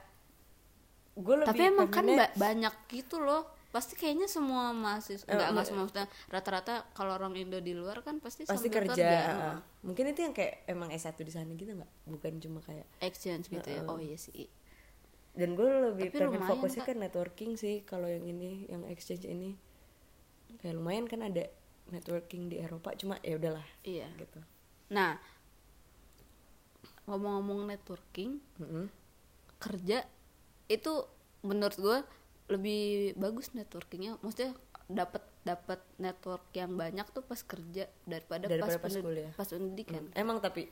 Gue 1.13 1.35
lebih 1.37 1.49
tapi 1.49 1.63
emang 1.65 1.89
kan 1.89 2.05
ba- 2.07 2.33
banyak 2.33 2.75
gitu 2.87 3.19
loh 3.19 3.43
pasti 3.71 3.95
kayaknya 3.95 4.27
semua 4.27 4.75
mahasiswa 4.75 5.23
enggak 5.31 5.47
enggak 5.55 5.65
semua 5.65 5.81
maksudnya 5.87 6.07
rata-rata 6.27 6.73
kalau 6.91 7.15
orang 7.15 7.31
Indo 7.39 7.63
di 7.63 7.71
luar 7.71 8.03
kan 8.03 8.19
pasti 8.19 8.43
pasti 8.43 8.67
kerja, 8.67 8.91
kerja, 8.91 9.09
ah. 9.31 9.57
mungkin 9.87 10.11
itu 10.11 10.27
yang 10.27 10.35
kayak 10.35 10.67
emang 10.67 10.91
S1 10.91 11.15
di 11.23 11.31
sana 11.31 11.55
gitu 11.55 11.71
nggak? 11.71 11.91
Bukan 12.11 12.31
cuma 12.43 12.59
kayak 12.59 12.83
exchange 12.99 13.47
gitu 13.47 13.63
ya? 13.63 13.87
oh 13.87 13.95
iya 13.97 14.19
sih. 14.19 14.51
Dan 15.31 15.55
gue 15.55 15.71
lebih 15.87 16.11
Tapi 16.11 16.27
pengen 16.27 16.43
fokusnya 16.43 16.83
ke 16.83 16.93
networking 16.99 17.55
sih 17.55 17.87
kalau 17.87 18.11
yang 18.11 18.27
ini 18.27 18.67
yang 18.67 18.83
exchange 18.91 19.23
ini. 19.23 19.55
Kayak 20.59 20.75
lumayan 20.75 21.07
kan 21.07 21.23
ada 21.23 21.47
networking 21.87 22.51
di 22.51 22.59
Eropa 22.59 22.91
cuma 22.99 23.15
ya 23.23 23.39
udahlah 23.39 23.63
iya. 23.87 24.11
gitu. 24.19 24.43
Nah 24.91 25.15
ngomong-ngomong 27.07 27.71
networking 27.71 28.39
Mm-mm. 28.61 28.87
kerja 29.57 30.05
itu 30.69 30.93
menurut 31.41 31.77
gue 31.79 31.97
lebih 32.51 32.81
bagus 33.15 33.49
networkingnya. 33.51 34.19
Maksudnya 34.19 34.51
dapat 34.85 35.23
dapat 35.41 35.79
network 35.97 36.51
yang 36.51 36.75
banyak 36.75 37.07
tuh 37.09 37.23
pas 37.23 37.39
kerja 37.39 37.87
daripada, 38.03 38.45
Daripada 38.45 38.77
pas 38.77 38.91
kuliah. 38.91 39.31
pas 39.33 39.47
pendidikan. 39.47 40.03
Emang 40.13 40.37
tapi 40.37 40.67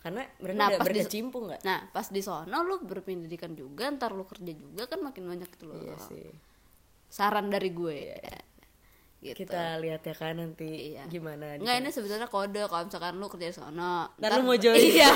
karena 0.00 0.24
mereka 0.36 0.56
Nah, 0.56 0.66
udah 0.66 0.78
pas 0.78 0.86
berkecimpung 0.88 1.44
nggak? 1.46 1.60
nah 1.60 1.84
pas 1.86 2.08
di 2.08 2.20
sono 2.20 2.64
lu 2.64 2.80
berpendidikan 2.80 3.52
juga 3.52 3.84
ntar 3.90 4.10
lu 4.10 4.24
kerja 4.24 4.48
juga 4.50 4.88
kan 4.88 4.96
makin 4.98 5.28
banyak 5.28 5.48
gitu 5.52 5.68
loh 5.68 5.76
iya 5.76 5.96
sih. 6.00 6.24
Saran 7.06 7.48
dari 7.48 7.68
gue. 7.70 8.00
Gitu. 9.20 9.44
Kita 9.44 9.76
lihat 9.76 10.00
ya 10.00 10.16
kan 10.16 10.40
nanti 10.40 10.96
Iya. 10.96 11.04
gimana 11.06 11.52
di 11.54 11.60
Enggak 11.60 11.76
ini 11.78 11.90
sebetulnya 11.92 12.24
kode 12.26 12.64
kalau 12.64 12.88
misalkan 12.88 13.14
lu 13.14 13.28
kerja 13.28 13.46
di 13.46 13.54
sono. 13.54 14.08
Ntar 14.16 14.30
lu 14.34 14.42
mau 14.42 14.56
join. 14.56 14.80
Iya. 14.90 15.12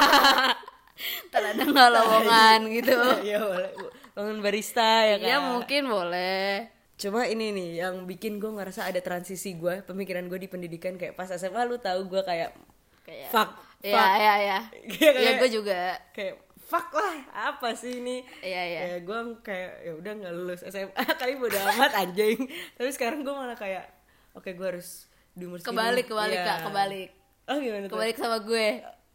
Ntar 1.26 1.42
ada 1.48 1.62
nggak 1.64 1.88
lowongan 1.90 2.60
gitu. 2.76 2.94
Iya 3.24 3.38
boleh 3.40 3.70
bangun 4.14 4.38
barista 4.40 4.82
ya 5.04 5.16
kan? 5.18 5.26
Ya 5.26 5.38
mungkin 5.44 5.82
boleh. 5.84 6.70
Cuma 6.94 7.26
ini 7.26 7.50
nih 7.50 7.70
yang 7.80 8.04
bikin 8.04 8.38
gue 8.38 8.48
ngerasa 8.48 8.86
ada 8.86 8.98
transisi 8.98 9.52
gue 9.52 9.82
pemikiran 9.82 10.24
gue 10.24 10.38
di 10.38 10.46
pendidikan 10.46 10.94
kayak 10.94 11.12
pas 11.12 11.26
SMA 11.28 11.62
lu 11.64 11.76
tahu 11.76 12.06
gue 12.06 12.22
kayak 12.22 12.54
Kayak 13.02 13.28
fuck 13.28 13.50
Iya 13.80 13.92
fuck. 13.92 14.10
iya 14.16 14.34
iya. 14.38 14.58
Kayak- 14.88 14.96
Iya 14.96 15.10
kayak- 15.12 15.36
gue 15.36 15.50
juga. 15.52 15.80
kayak 16.10 16.34
fuck 16.64 16.88
lah 16.90 17.16
apa 17.50 17.68
sih 17.74 17.98
ini? 17.98 18.24
Iya 18.40 18.62
iya. 18.64 18.80
Kayak 18.80 19.00
gue 19.02 19.18
kayak 19.42 19.70
ya 19.82 19.92
udah 19.94 20.12
nggak 20.14 20.32
lulus 20.34 20.60
SMA 20.64 20.94
kali 21.20 21.34
bodo 21.34 21.58
amat 21.68 21.92
anjing. 21.94 22.38
Tapi 22.72 22.90
sekarang 22.90 23.20
gue 23.20 23.34
malah 23.34 23.52
kayak 23.54 23.84
oke 24.32 24.48
gue 24.48 24.66
harus 24.66 25.04
di 25.30 25.44
umur 25.44 25.58
segini. 25.58 25.68
Kebalik 25.68 26.06
kebalik 26.06 26.38
Iya. 26.38 26.46
kak 26.46 26.58
kebalik. 26.64 27.10
Oh 27.44 27.56
gimana 27.58 27.84
tuh? 27.84 27.92
Kebalik 27.92 28.16
sama 28.16 28.38
gue. 28.40 28.66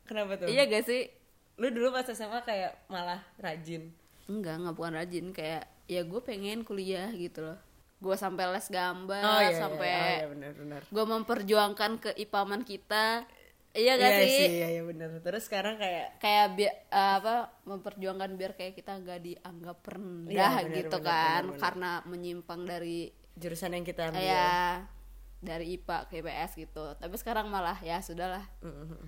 Kenapa 0.03 0.31
tuh? 0.35 0.47
Iya 0.47 0.63
gak 0.65 0.83
sih? 0.83 1.01
lu 1.55 1.67
dulu 1.69 1.89
pas 1.89 2.05
SMA 2.05 2.39
kayak 2.41 2.87
malah 2.87 3.19
rajin 3.35 3.91
Enggak, 4.29 4.61
enggak 4.61 4.75
bukan 4.77 4.93
rajin 4.93 5.27
kayak 5.33 5.65
ya 5.89 6.05
gue 6.05 6.21
pengen 6.21 6.61
kuliah 6.61 7.09
gitu 7.17 7.41
loh. 7.41 7.59
Gue 7.99 8.15
sampai 8.15 8.47
les 8.47 8.67
gambar, 8.69 9.25
oh 9.25 9.41
iya 9.43 9.57
sampai 9.59 9.87
iya, 9.89 9.99
oh, 9.99 10.07
iya 10.07 10.27
benar 10.31 10.51
benar 10.55 10.81
gue 10.87 11.05
memperjuangkan 11.09 11.91
keipaman 11.99 12.61
kita. 12.63 13.25
Iya 13.69 14.01
gak 14.01 14.11
iya 14.13 14.19
sih? 14.25 14.33
sih 14.33 14.49
iya, 14.49 14.67
iya 14.73 14.81
benar 14.81 15.13
terus 15.21 15.45
sekarang 15.45 15.77
kayak 15.77 16.17
Kayak 16.17 16.57
biar 16.57 16.73
apa 16.89 17.53
memperjuangkan 17.69 18.33
biar 18.33 18.57
kayak 18.57 18.73
kita 18.73 18.97
nggak 18.97 19.21
dianggap 19.21 19.77
rendah 19.85 20.33
Iya, 20.33 20.49
benar, 20.65 20.73
gitu 20.73 20.97
benar, 20.97 21.05
kan 21.05 21.21
benar, 21.21 21.43
benar. 21.45 21.61
karena 21.61 21.91
menyimpang 22.09 22.61
dari 22.65 22.99
jurusan 23.37 23.77
yang 23.77 23.85
kita 23.85 24.09
ambil 24.09 24.25
ya 24.25 24.89
dari 25.39 25.65
IPA 25.79 25.97
ke 26.09 26.13
IPS 26.19 26.51
gitu. 26.59 26.85
Tapi 26.99 27.15
sekarang 27.15 27.47
malah 27.47 27.77
ya 27.79 28.01
sudahlah. 28.03 28.43
Mm-mm. 28.65 28.99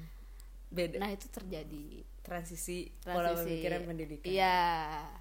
beda 0.71 1.03
Nah, 1.03 1.11
itu 1.11 1.27
terjadi 1.27 2.05
transisi, 2.21 2.93
pola 3.01 3.29
transisi. 3.29 3.57
pemikiran 3.57 3.81
pendidikan 3.83 4.27
Iya. 4.27 4.59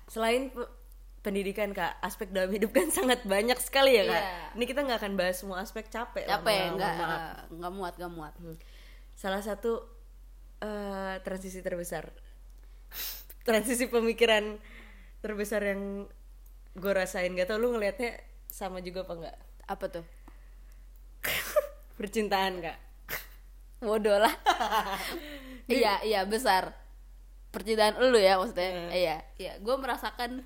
selain 0.07 0.49
pe- 0.49 0.69
pendidikan 1.21 1.71
kak 1.71 2.01
aspek 2.01 2.29
dalam 2.29 2.49
hidup 2.49 2.71
kan 2.71 2.89
sangat 2.95 3.25
banyak 3.25 3.57
sekali 3.57 3.95
ya 3.95 4.05
kak 4.05 4.17
Iya. 4.17 4.37
ini 4.55 4.65
kita 4.65 4.81
nggak 4.81 4.99
akan 4.99 5.13
bahas 5.15 5.37
semua 5.37 5.59
aspek 5.59 5.85
capek 5.87 6.25
Capek 6.25 6.73
enggak 6.73 6.93
maaf. 6.95 7.21
enggak 7.49 7.73
muat, 7.73 7.95
enggak 7.95 8.13
muat. 8.13 8.35
Hmm. 8.37 8.57
salah 9.13 9.41
satu 9.41 9.85
eh, 10.59 11.17
transisi 11.21 11.61
terbesar 11.61 12.09
transisi 13.43 13.85
pemikiran 13.87 14.57
terbesar 15.19 15.61
yang 15.63 16.05
gue 16.73 16.93
rasain 16.95 17.29
gak 17.31 17.47
tau 17.47 17.57
lu 17.57 17.73
ngelihatnya 17.73 18.17
sama 18.47 18.79
juga 18.79 19.03
apa 19.03 19.15
enggak 19.15 19.37
Apa 19.67 19.85
tuh? 19.91 20.05
percintaan 21.97 22.61
kak 22.61 22.79
bodoh 23.79 24.17
lah 24.17 24.33
iya 25.69 26.01
iya 26.03 26.25
besar 26.25 26.73
percintaan 27.51 27.99
lu 27.99 28.19
ya 28.19 28.39
maksudnya. 28.39 28.91
Iya 28.91 29.17
iya. 29.37 29.53
Gue 29.59 29.75
merasakan 29.77 30.43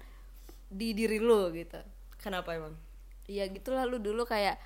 di 0.69 0.93
diri 0.93 1.21
lu 1.21 1.53
gitu. 1.53 1.79
Kenapa 2.19 2.57
emang? 2.57 2.75
Iya 3.25 3.49
gitulah 3.49 3.85
lu 3.85 4.01
dulu 4.01 4.25
kayak 4.25 4.57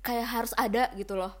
kayak 0.00 0.26
harus 0.26 0.52
ada 0.56 0.92
gitu 0.96 1.16
loh. 1.16 1.32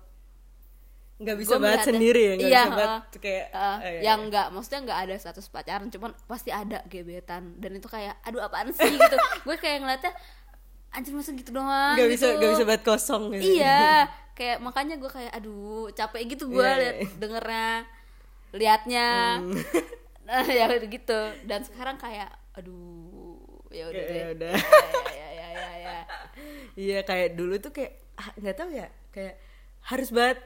Nggak 1.14 1.36
bisa 1.38 1.54
Gua 1.56 1.62
banget 1.62 1.80
sendiri 1.94 2.20
ya 2.20 2.32
nggak 2.34 2.50
iya, 2.50 2.62
bisa 2.66 2.74
banget 2.74 2.90
heeh. 2.90 3.20
kayak 3.22 3.44
Eh, 3.46 3.54
eh, 3.54 3.72
iya, 3.78 4.00
yang 4.02 4.18
iya. 4.20 4.24
enggak 4.26 4.46
maksudnya 4.50 4.80
nggak 4.82 5.00
ada 5.06 5.14
status 5.16 5.46
pacaran 5.46 5.88
cuman 5.88 6.10
pasti 6.26 6.50
ada 6.50 6.78
gebetan. 6.90 7.54
Dan 7.56 7.78
itu 7.78 7.86
kayak 7.86 8.18
aduh 8.24 8.42
apaan 8.42 8.72
sih? 8.72 8.88
gitu. 8.88 9.16
Gue 9.46 9.56
kayak 9.56 9.78
ngeliatnya 9.84 10.12
anjir 10.94 11.10
masa 11.10 11.34
gitu 11.34 11.50
doang 11.50 11.98
nggak 11.98 12.06
gitu. 12.06 12.14
bisa 12.14 12.26
nggak 12.38 12.50
bisa 12.54 12.64
banget 12.66 12.82
kosong 12.84 13.22
gitu. 13.34 13.58
Iya. 13.58 14.06
Kayak 14.34 14.58
makanya 14.66 14.98
gue 14.98 15.06
kayak 15.06 15.30
aduh 15.30 15.86
capek 15.94 16.34
gitu 16.34 16.50
gue 16.50 16.58
Iya, 16.66 16.74
liat 16.82 16.96
iya. 16.98 17.06
dengernya 17.22 17.70
liatnya. 18.54 19.42
Hmm. 19.42 19.54
nah 20.24 20.46
ya 20.58 20.70
gitu. 20.78 21.20
Dan 21.44 21.60
sekarang 21.62 21.98
kayak 21.98 22.30
aduh 22.54 23.34
ya 23.68 23.90
udah 23.90 24.04
deh. 24.06 24.14
ya 24.14 24.26
udah. 24.32 24.54
ya 25.18 25.28
ya 25.28 25.28
ya 25.28 25.46
ya, 25.50 25.68
ya. 25.76 25.98
iya 26.74 26.98
kayak 27.02 27.34
dulu 27.34 27.58
tuh 27.58 27.70
kayak 27.70 27.92
ah, 28.14 28.30
nggak 28.34 28.56
tahu 28.56 28.70
ya 28.70 28.86
kayak 29.10 29.34
harus 29.84 30.10
banget. 30.10 30.38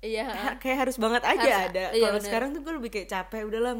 Iya. 0.00 0.24
Ha- 0.24 0.56
kayak 0.56 0.78
harus 0.80 0.96
banget 0.96 1.22
aja 1.22 1.36
Harus- 1.44 1.68
ada. 1.70 1.84
iya, 1.92 2.08
kalau 2.08 2.20
sekarang 2.24 2.48
tuh 2.50 2.64
gue 2.64 2.72
lebih 2.74 2.90
kayak 2.90 3.06
capek 3.06 3.44
udahlah 3.44 3.76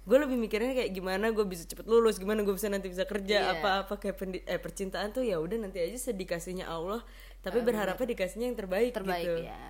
gue 0.00 0.18
lebih 0.18 0.40
mikirnya 0.40 0.72
kayak 0.72 0.90
gimana 0.90 1.28
gue 1.28 1.44
bisa 1.44 1.68
cepet 1.68 1.84
lulus 1.84 2.16
gimana 2.16 2.40
gue 2.40 2.56
bisa 2.56 2.72
nanti 2.72 2.88
bisa 2.88 3.04
kerja 3.04 3.44
Iya. 3.44 3.52
apa-apa 3.54 4.00
kayak 4.00 4.16
pendi- 4.16 4.40
eh, 4.42 4.56
percintaan 4.56 5.12
tuh 5.12 5.20
ya 5.20 5.36
udah 5.36 5.60
nanti 5.60 5.76
aja 5.76 6.00
sedikasihnya 6.00 6.64
Allah 6.64 7.04
tapi 7.44 7.60
berharapnya 7.60 8.08
dikasihnya 8.08 8.48
yang 8.48 8.56
terbaik, 8.56 8.96
terbaik 8.96 9.20
gitu. 9.22 9.44
ya 9.44 9.60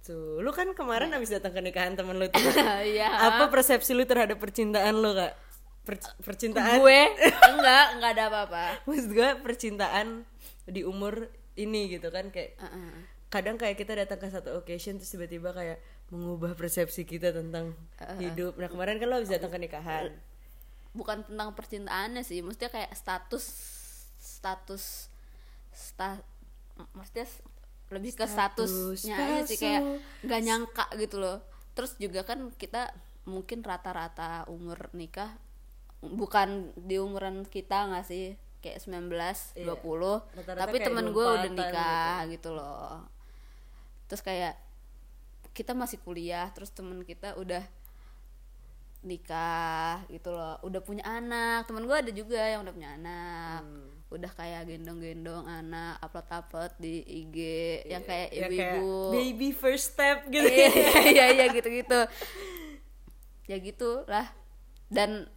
Tuh, 0.00 0.40
lu 0.40 0.50
kan 0.50 0.70
kemarin 0.72 1.12
abis 1.12 1.30
datang 1.30 1.52
ke 1.52 1.60
nikahan 1.60 1.94
temen 1.94 2.16
lu 2.16 2.26
tuh. 2.26 2.40
Iya. 2.90 3.08
Apa 3.08 3.48
persepsi 3.48 3.92
lu 3.92 4.04
terhadap 4.04 4.40
percintaan 4.40 4.96
lu 4.96 5.12
kak? 5.12 5.32
Per- 5.80 6.16
percintaan. 6.20 6.78
Gue? 6.78 7.02
Enggak 7.52 7.86
enggak 7.96 8.10
ada 8.16 8.24
apa-apa. 8.28 8.64
Maksud 8.84 9.10
gue 9.10 9.28
percintaan 9.40 10.22
di 10.66 10.84
umur 10.84 11.28
ini 11.54 11.90
gitu 11.90 12.08
kan 12.08 12.30
kayak 12.30 12.56
Heeh. 12.56 12.92
kadang 13.28 13.56
kayak 13.56 13.76
kita 13.76 13.92
datang 13.94 14.18
ke 14.18 14.28
satu 14.28 14.56
occasion 14.56 14.96
terus 14.96 15.10
tiba-tiba 15.10 15.50
kayak 15.50 15.78
mengubah 16.08 16.54
persepsi 16.54 17.02
kita 17.04 17.30
tentang 17.30 17.74
hidup. 18.18 18.58
Nah 18.58 18.66
kemarin 18.66 18.98
kan 18.98 19.06
lo 19.06 19.18
habis 19.18 19.30
datang 19.30 19.50
ke 19.50 19.58
nikahan. 19.58 20.10
bukan 20.90 21.22
tentang 21.22 21.54
percintaannya 21.54 22.26
sih 22.26 22.42
maksudnya 22.42 22.66
kayak 22.66 22.90
status 22.98 23.46
status 24.18 25.06
sta 25.70 26.18
maksudnya 26.98 27.30
lebih 27.90 28.14
ke 28.14 28.24
Status 28.26 28.70
statusnya 28.70 29.16
aja 29.18 29.42
sih 29.46 29.58
kayak 29.58 29.82
nggak 30.22 30.40
nyangka 30.46 30.84
gitu 30.96 31.18
loh. 31.18 31.42
Terus 31.74 31.98
juga 31.98 32.22
kan 32.22 32.54
kita 32.54 32.94
mungkin 33.26 33.66
rata-rata 33.66 34.46
umur 34.48 34.90
nikah 34.96 35.34
bukan 36.00 36.72
di 36.80 36.96
umuran 36.96 37.44
kita 37.44 37.92
nggak 37.92 38.06
sih 38.08 38.34
kayak 38.64 38.80
19 38.80 39.12
Iya. 39.56 39.76
20 39.76 39.76
Rata-rata 39.76 40.60
tapi 40.64 40.76
kayak 40.80 40.86
temen 40.88 41.06
gue 41.12 41.24
udah 41.24 41.50
24-an 41.50 41.56
nikah 41.56 42.16
gitu. 42.32 42.48
loh. 42.56 42.96
Terus 44.08 44.22
kayak 44.24 44.54
kita 45.50 45.72
masih 45.74 45.98
kuliah 46.00 46.46
terus 46.54 46.70
temen 46.70 47.02
kita 47.04 47.34
udah 47.36 47.64
nikah 49.04 50.04
gitu 50.12 50.30
loh. 50.32 50.60
Udah 50.64 50.80
punya 50.84 51.04
anak 51.04 51.66
temen 51.68 51.84
gue 51.88 51.96
ada 51.96 52.12
juga 52.12 52.40
yang 52.40 52.62
udah 52.64 52.74
punya 52.74 52.90
anak. 52.96 53.60
Hmm. 53.64 53.99
Udah 54.10 54.30
kayak 54.30 54.66
gendong-gendong 54.66 55.46
anak 55.46 55.98
upload-upload 56.00 56.74
di 56.76 56.98
IG 57.00 57.36
yang 57.86 58.02
kayak 58.02 58.28
Ya, 58.28 58.44
kayak 58.44 58.74
ibu-ibu. 58.74 58.90
baby 59.10 59.48
first 59.50 59.94
step 59.94 60.26
gitu. 60.26 60.44
Iya 60.44 60.70
iya 61.06 61.24
iya 61.30 61.46
gitu-gitu. 61.48 62.00
Ya 63.46 63.56
gitu 63.58 64.02
lah 64.06 64.30
dan 64.86 65.30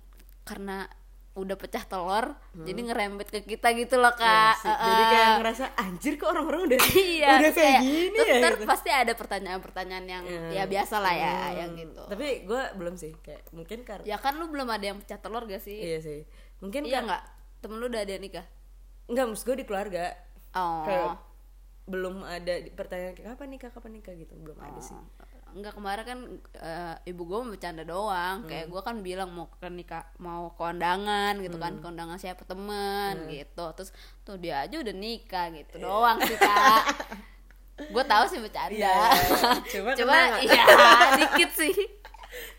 karena 0.43 0.89
udah 1.33 1.53
pecah 1.53 1.81
telur 1.83 2.29
jadi 2.55 2.77
ngerembet 2.83 3.25
ke 3.27 3.41
kita 3.43 3.73
gitu 3.73 3.97
loh 3.97 4.09
Hmm. 4.11 4.21
Kak 4.21 4.53
sih. 4.55 4.69
Eh, 4.69 4.77
jadi 4.83 5.03
kayak 5.07 5.29
ngerasa 5.39 5.65
anjir 5.75 6.13
kok 6.15 6.29
orang-orang 6.29 6.61
udah 6.67 6.77
iya 7.09 7.29
udah 7.31 7.39
terus 7.43 7.55
kayak, 7.55 7.81
gini 7.81 8.17
ya? 8.19 8.37
ntar 8.37 8.53
gitu. 8.53 8.65
pasti 8.65 8.89
ada 8.89 9.13
pertanyaan-pertanyaan 9.13 10.05
yang 10.07 10.23
ya 10.49 10.63
biasa 10.63 10.95
lah 10.97 11.09
ya 11.11 11.33
yang 11.59 11.73
gitu. 11.73 12.05
Tapi 12.05 12.27
gue 12.43 12.61
belum 12.75 12.95
sih 12.95 13.13
kayak 13.19 13.49
mungkin 13.49 13.81
karena 13.81 14.05
ya 14.07 14.17
kan 14.17 14.33
lu 14.35 14.45
belum 14.47 14.65
ada 14.67 14.85
yang 14.87 14.97
pecah 14.97 15.17
telur 15.17 15.45
gak 15.45 15.57
sih? 15.59 15.77
Iya 15.79 15.99
sih. 16.01 16.19
Mungkin 16.57 16.85
iya 16.85 17.01
nggak? 17.01 17.23
Temen 17.61 17.77
lu 17.77 17.87
udah 17.87 18.01
ada 18.01 18.13
nikah 18.15 18.45
nggak 19.07 19.25
maksud 19.27 19.45
gue 19.45 19.57
di 19.61 19.65
keluarga. 19.67 20.13
Oh. 20.53 20.83
Kayak 20.85 21.19
belum 21.83 22.23
ada 22.23 22.53
pertanyaan 22.79 23.11
kayak 23.11 23.27
kapan 23.35 23.47
nikah 23.51 23.69
kapan 23.73 23.91
nikah? 23.99 24.13
gitu. 24.15 24.33
Belum 24.39 24.55
ada 24.57 24.79
sih. 24.79 24.95
Enggak 25.53 25.77
kemarin 25.77 26.03
kan 26.07 26.19
eh, 26.57 26.95
ibu 27.11 27.21
gue 27.23 27.39
bercanda 27.45 27.83
doang. 27.83 28.41
Hmm. 28.41 28.49
kayak 28.49 28.71
gue 28.71 28.81
kan 28.81 28.95
bilang 29.05 29.29
mau 29.29 29.45
ke 29.51 29.69
nikah 29.69 30.07
mau 30.17 30.49
kondangan 30.55 31.37
gitu 31.43 31.59
kan. 31.59 31.77
Hmm. 31.77 31.83
kondangan 31.83 32.17
siapa 32.17 32.41
temen 32.47 33.27
gitu. 33.27 33.65
Terus 33.75 33.91
tuh 34.23 34.39
dia 34.39 34.63
aja 34.65 34.75
udah 34.79 34.95
nikah 34.95 35.51
gitu 35.51 35.77
Iya. 35.77 35.85
doang 35.85 36.17
sih 36.23 36.37
kak. 36.39 36.83
Gue 37.93 38.05
tahu 38.05 38.23
sih 38.29 38.37
bercanda. 38.37 38.69
Iya, 38.69 38.95
cuma 39.65 39.91
cuma 39.97 40.13
kena 40.13 40.29
nggak? 40.29 40.41
iya 40.45 40.63
dikit 41.25 41.51
sih. 41.57 41.73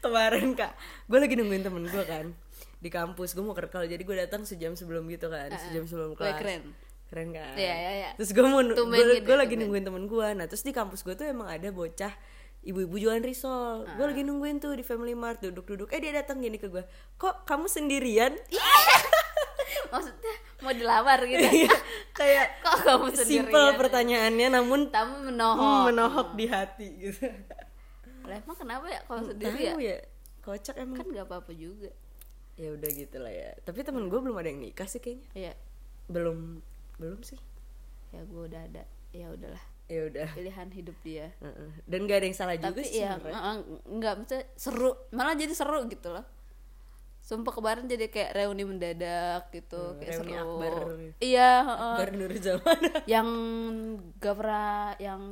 Kemarin 0.03 0.55
kak 0.55 0.75
gue 1.07 1.19
lagi 1.19 1.35
nungguin 1.35 1.63
temen 1.63 1.87
gue 1.87 2.05
kan 2.05 2.27
di 2.85 2.91
kampus. 2.93 3.33
Gue 3.33 3.41
mau 3.41 3.57
kerkal 3.57 3.89
jadi 3.89 4.03
gue 4.05 4.17
datang 4.29 4.45
sejam 4.45 4.77
sebelum 4.77 5.09
gitu 5.09 5.33
kan 5.33 5.49
sejam 5.57 5.89
sebelum 5.89 6.13
kelas. 6.13 6.37
keren. 6.37 6.63
keren 7.09 7.29
kan? 7.33 7.57
Iya, 7.57 7.75
iya, 7.75 7.93
iya. 7.97 8.11
terus 8.21 8.37
gue 8.37 8.45
mau 8.45 8.61
gue 8.61 8.77
gitu, 8.77 9.25
gue 9.25 9.37
lagi 9.41 9.55
nungguin 9.57 9.85
temen 9.89 10.05
gue 10.05 10.29
nah 10.37 10.45
terus 10.45 10.61
di 10.61 10.77
kampus 10.77 11.01
gue 11.01 11.17
tuh 11.17 11.25
emang 11.25 11.49
ada 11.49 11.73
bocah 11.73 12.13
ibu-ibu 12.65 12.97
jualan 12.97 13.25
risol. 13.25 13.89
Gue 13.97 14.07
lagi 14.09 14.23
nungguin 14.25 14.61
tuh 14.61 14.73
di 14.77 14.85
Family 14.85 15.13
Mart 15.13 15.41
duduk-duduk. 15.41 15.93
Eh 15.93 16.01
dia 16.01 16.13
datang 16.17 16.41
gini 16.41 16.61
ke 16.61 16.69
gue 16.69 16.85
kok 17.17 17.49
kamu 17.49 17.69
sendirian? 17.69 18.37
Maksudnya 19.93 20.35
mau 20.65 20.73
dilamar 20.73 21.19
gitu? 21.29 21.45
Iya, 21.45 21.77
kayak 22.17 22.47
kok 22.65 22.77
kamu 22.85 23.07
sendirian? 23.13 23.49
simple 23.49 23.67
pertanyaannya 23.81 24.49
namun 24.53 24.81
tamu 24.89 25.21
hmm, 25.21 25.25
menohok. 25.33 25.83
menohok 25.93 26.29
di 26.37 26.45
hati 26.49 26.89
gitu. 27.01 27.29
Lah 28.25 28.41
emang 28.41 28.57
kenapa 28.57 28.85
ya 28.89 29.01
kalau 29.05 29.23
sendiri 29.29 29.61
ya? 29.61 29.73
ya 29.77 29.97
kocak 30.41 30.77
emang. 30.81 31.05
Kan 31.05 31.09
nggak 31.13 31.27
apa-apa 31.29 31.53
juga 31.53 31.93
ya 32.55 32.69
udah 32.75 32.91
gitu 32.91 33.17
lah 33.19 33.33
ya. 33.33 33.51
Tapi 33.67 33.83
temen 33.83 34.07
gue 34.07 34.21
belum 34.21 34.37
ada 34.39 34.49
yang 34.51 34.63
nikah 34.63 34.87
sih 34.87 35.03
kayaknya. 35.03 35.29
Ya 35.35 35.53
belum 36.09 36.63
belum 36.99 37.21
sih. 37.27 37.39
Ya 38.15 38.23
gue 38.23 38.43
udah 38.47 38.61
ada. 38.71 38.85
Ya 39.11 39.27
udahlah. 39.31 39.65
Ya 39.91 40.01
udah. 40.09 40.29
Pilihan 40.33 40.69
hidup 40.73 40.97
dia. 41.05 41.29
Heeh. 41.43 41.71
dan 41.85 42.01
gak 42.09 42.19
ada 42.25 42.27
yang 42.27 42.39
salah 42.39 42.57
juga 42.57 42.73
tapi 42.73 42.89
sih 42.89 43.05
ya 43.05 43.21
uh, 43.21 43.57
nggak 43.91 44.15
maksudnya 44.23 44.45
seru. 44.55 44.93
Malah 45.13 45.35
jadi 45.37 45.55
seru 45.55 45.79
gitu 45.91 46.09
loh. 46.15 46.25
Sumpah 47.25 47.57
kemarin 47.57 47.89
jadi 47.89 48.13
kayak 48.13 48.37
reuni 48.37 48.69
mendadak 48.69 49.49
gitu 49.49 49.97
kayak 49.97 50.21
reuni 50.21 50.33
seru. 50.37 50.45
Akbar. 50.45 50.75
iya. 51.25 51.51
Akbar 51.65 52.11
Nur 52.13 52.33
Zaman. 52.37 52.81
Yang 53.13 53.29
gak 54.21 54.35
pernah 54.37 54.93
yang 55.01 55.23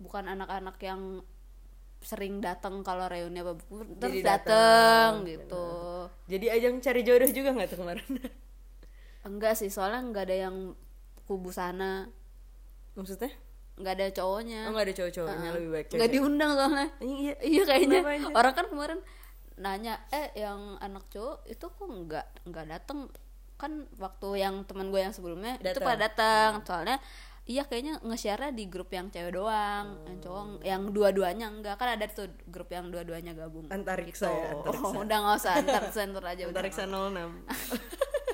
bukan 0.00 0.24
anak-anak 0.26 0.76
yang 0.80 1.22
sering 2.00 2.40
datang 2.40 2.80
kalau 2.80 3.06
reuni 3.06 3.44
apa 3.44 3.60
terus 4.00 4.24
datang, 4.24 5.20
gitu. 5.28 5.68
jadi 6.32 6.56
ajang 6.56 6.80
cari 6.80 7.00
jodoh 7.04 7.28
juga 7.28 7.52
nggak 7.52 7.68
tuh 7.76 7.78
kemarin? 7.84 8.08
Enggak 9.28 9.60
sih 9.60 9.68
soalnya 9.68 10.00
nggak 10.08 10.24
ada 10.32 10.36
yang 10.48 10.56
kubu 11.28 11.52
sana. 11.52 12.08
Maksudnya? 12.96 13.30
Nggak 13.76 13.94
ada 14.00 14.06
cowoknya. 14.16 14.60
Oh 14.68 14.72
nggak 14.72 14.86
ada 14.88 14.94
cowok-cowoknya 14.96 15.48
lebih 15.52 15.70
baik 15.76 15.86
nggak 15.92 16.10
diundang 16.10 16.50
soalnya. 16.56 16.88
Iya 17.04 17.34
iya. 17.44 17.62
Kayaknya. 17.68 18.00
Kenapa 18.00 18.12
anjir? 18.16 18.32
orang 18.32 18.54
kan 18.56 18.66
kemarin 18.72 19.00
nanya 19.60 19.94
eh 20.08 20.32
yang 20.40 20.80
anak 20.80 21.04
cowok 21.12 21.44
itu 21.44 21.66
kok 21.68 21.84
nggak 21.84 22.26
nggak 22.48 22.66
datang 22.72 23.12
kan 23.60 23.84
waktu 24.00 24.40
yang 24.40 24.64
teman 24.64 24.88
gue 24.88 25.04
yang 25.04 25.12
sebelumnya 25.12 25.60
itu 25.60 25.76
Datang. 25.76 25.84
pada 25.84 26.08
datang 26.08 26.50
soalnya 26.64 26.96
iya 27.50 27.66
kayaknya 27.66 27.98
nge-share 28.06 28.54
di 28.54 28.70
grup 28.70 28.94
yang 28.94 29.10
cewek 29.10 29.34
doang 29.34 29.98
yang 30.06 30.18
cowok 30.22 30.62
yang 30.62 30.82
dua-duanya 30.94 31.50
enggak. 31.50 31.74
Kan 31.74 31.98
ada 31.98 32.06
tuh 32.06 32.30
grup 32.46 32.70
yang 32.70 32.94
dua-duanya 32.94 33.34
gabung. 33.34 33.66
Antariksa 33.66 34.30
ya 34.30 34.54
oh, 34.54 34.62
antariksa 34.62 34.94
udah 35.02 35.18
nggak 35.18 35.36
usah 35.42 35.52
antar 35.58 35.84
center 35.90 36.22
aja 36.22 36.42
udah 36.46 36.62
antariksa 36.62 36.86
06 36.86 37.10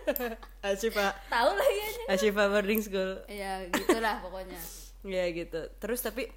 Ashifa. 0.69 1.07
Tahu 1.33 1.51
lah 1.57 1.71
ya 1.73 1.89
Ashifa 2.13 2.43
boarding 2.53 2.85
school. 2.85 3.25
Ya 3.27 3.65
gitulah 3.73 4.21
pokoknya. 4.21 4.61
Ya 5.09 5.25
gitu. 5.33 5.65
Terus 5.81 6.05
tapi 6.05 6.29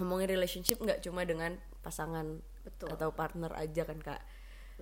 ngomongin 0.00 0.32
relationship 0.32 0.80
nggak 0.80 1.04
cuma 1.04 1.28
dengan 1.28 1.60
pasangan 1.84 2.40
Betul. 2.64 2.88
atau 2.94 3.12
partner 3.12 3.52
aja 3.58 3.84
kan 3.84 3.98
kak 4.00 4.20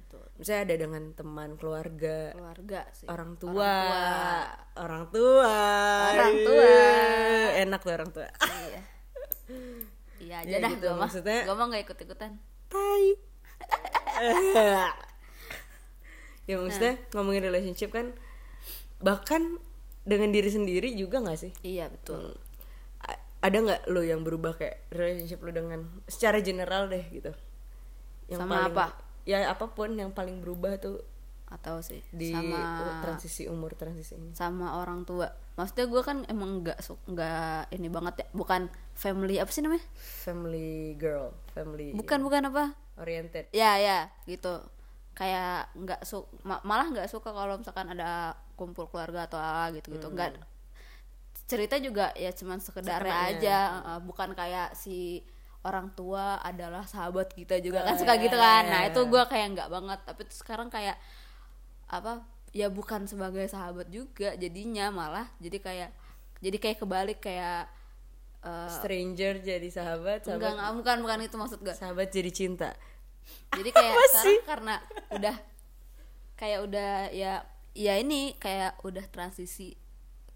betul. 0.01 0.25
Misalnya 0.35 0.63
ada 0.65 0.77
dengan 0.79 1.03
teman 1.13 1.51
keluarga 1.55 2.33
keluarga 2.33 2.81
sih. 2.91 3.05
orang 3.07 3.37
tua 3.37 3.75
orang 4.75 5.05
tua. 5.09 5.57
Orang 6.11 6.35
tua. 6.41 6.65
Iya. 6.65 7.61
enak 7.63 7.81
tuh 7.81 7.93
orang 7.93 8.11
tua. 8.11 8.29
Iya. 8.41 8.81
Iya 10.19 10.35
aja 10.43 10.49
Ya 10.49 10.59
dah 10.59 10.71
gitu, 10.71 10.81
gue 10.83 10.91
mah. 10.91 11.01
maksudnya- 11.03 11.45
gue 11.45 11.55
mah 11.55 11.67
nggak 11.67 11.83
ikut 11.85 11.99
ikutan 12.01 12.33
tai. 12.67 13.07
Ya 16.45 16.59
maksudnya 16.59 16.99
ngomongin 17.13 17.45
relationship 17.45 17.91
kan 17.91 18.11
bahkan 18.99 19.63
dengan 20.03 20.29
diri 20.29 20.51
sendiri 20.51 20.91
juga 20.93 21.21
nggak 21.21 21.39
sih? 21.39 21.53
Iya 21.63 21.87
betul. 21.89 22.35
A- 23.01 23.17
ada 23.41 23.57
nggak 23.57 23.81
lo 23.87 24.03
yang 24.03 24.21
berubah 24.21 24.53
kayak 24.55 24.91
relationship 24.91 25.39
lo 25.41 25.51
dengan 25.51 25.81
secara 26.05 26.41
general 26.41 26.89
deh 26.89 27.07
gitu? 27.09 27.31
Sama 28.29 28.67
paling- 28.67 28.75
apa? 28.75 28.87
Ya 29.29 29.49
apa 29.51 29.71
pun 29.71 29.93
yang 29.97 30.11
paling 30.11 30.41
berubah 30.41 30.77
tuh 30.81 31.01
atau 31.51 31.83
sih 31.83 31.99
di 32.15 32.31
sama 32.31 33.03
transisi 33.03 33.51
umur 33.51 33.75
transisi 33.75 34.15
ini. 34.15 34.31
sama 34.39 34.79
orang 34.79 35.03
tua. 35.03 35.35
Maksudnya 35.59 35.91
gue 35.91 36.03
kan 36.07 36.23
emang 36.31 36.63
nggak 36.63 36.79
nggak 37.11 37.75
ini 37.75 37.91
banget 37.91 38.15
ya 38.23 38.27
bukan 38.31 38.71
family 38.95 39.43
apa 39.43 39.51
sih 39.51 39.61
namanya? 39.67 39.83
Family 39.99 40.95
girl 40.95 41.35
family 41.51 41.91
bukan 41.91 42.23
bukan 42.23 42.43
apa? 42.55 42.79
oriented. 43.03 43.51
Ya 43.51 43.83
ya 43.83 44.15
gitu. 44.31 44.63
Kayak 45.19 45.75
nggak 45.75 46.01
su 46.07 46.23
ma- 46.47 46.63
malah 46.63 46.87
nggak 46.87 47.11
suka 47.11 47.35
kalau 47.35 47.59
misalkan 47.59 47.99
ada 47.99 48.39
kumpul 48.55 48.87
keluarga 48.87 49.27
atau 49.27 49.43
apa 49.43 49.75
gitu 49.75 49.91
gitu 49.91 50.07
nggak 50.07 50.39
cerita 51.51 51.83
juga 51.83 52.15
ya 52.15 52.31
cuman 52.31 52.63
sekedar 52.63 53.03
Sekenanya. 53.03 53.35
aja 53.43 53.59
bukan 54.07 54.39
kayak 54.39 54.71
si 54.79 55.27
orang 55.61 55.93
tua 55.93 56.41
adalah 56.41 56.89
sahabat 56.89 57.37
kita 57.37 57.61
juga 57.61 57.85
kan 57.85 57.97
suka 58.01 58.17
ya, 58.17 58.23
gitu 58.25 58.37
ya, 58.37 58.45
kan. 58.45 58.63
ya, 58.65 58.71
nah 58.73 58.81
itu 58.89 59.01
gue 59.05 59.23
kayak 59.29 59.47
nggak 59.57 59.69
banget. 59.69 59.99
Tapi 60.09 60.21
tuh 60.25 60.37
sekarang 60.41 60.69
kayak 60.73 60.97
apa 61.91 62.25
ya 62.51 62.67
bukan 62.71 63.05
sebagai 63.07 63.47
sahabat 63.47 63.91
juga 63.91 64.35
jadinya 64.39 64.91
malah 64.91 65.27
jadi 65.39 65.59
kayak 65.59 65.91
jadi 66.43 66.57
kayak 66.59 66.79
kebalik 66.83 67.19
kayak 67.23 67.71
uh, 68.43 68.71
stranger 68.71 69.39
jadi 69.43 69.69
sahabat 69.71 70.25
enggak 70.27 70.39
sahabat 70.39 70.53
enggak 70.55 70.73
bukan 70.81 70.97
bukan 71.05 71.19
itu 71.27 71.37
maksud 71.37 71.59
gue 71.61 71.75
sahabat 71.77 72.09
jadi 72.09 72.31
cinta. 72.33 72.71
Jadi 73.53 73.71
kayak 73.71 73.95
sekarang 74.11 74.43
karena 74.49 74.75
udah 75.13 75.37
kayak 76.41 76.59
udah 76.65 76.93
ya 77.13 77.45
ya 77.77 77.95
ini 78.01 78.35
kayak 78.41 78.81
udah 78.81 79.05
transisi 79.13 79.77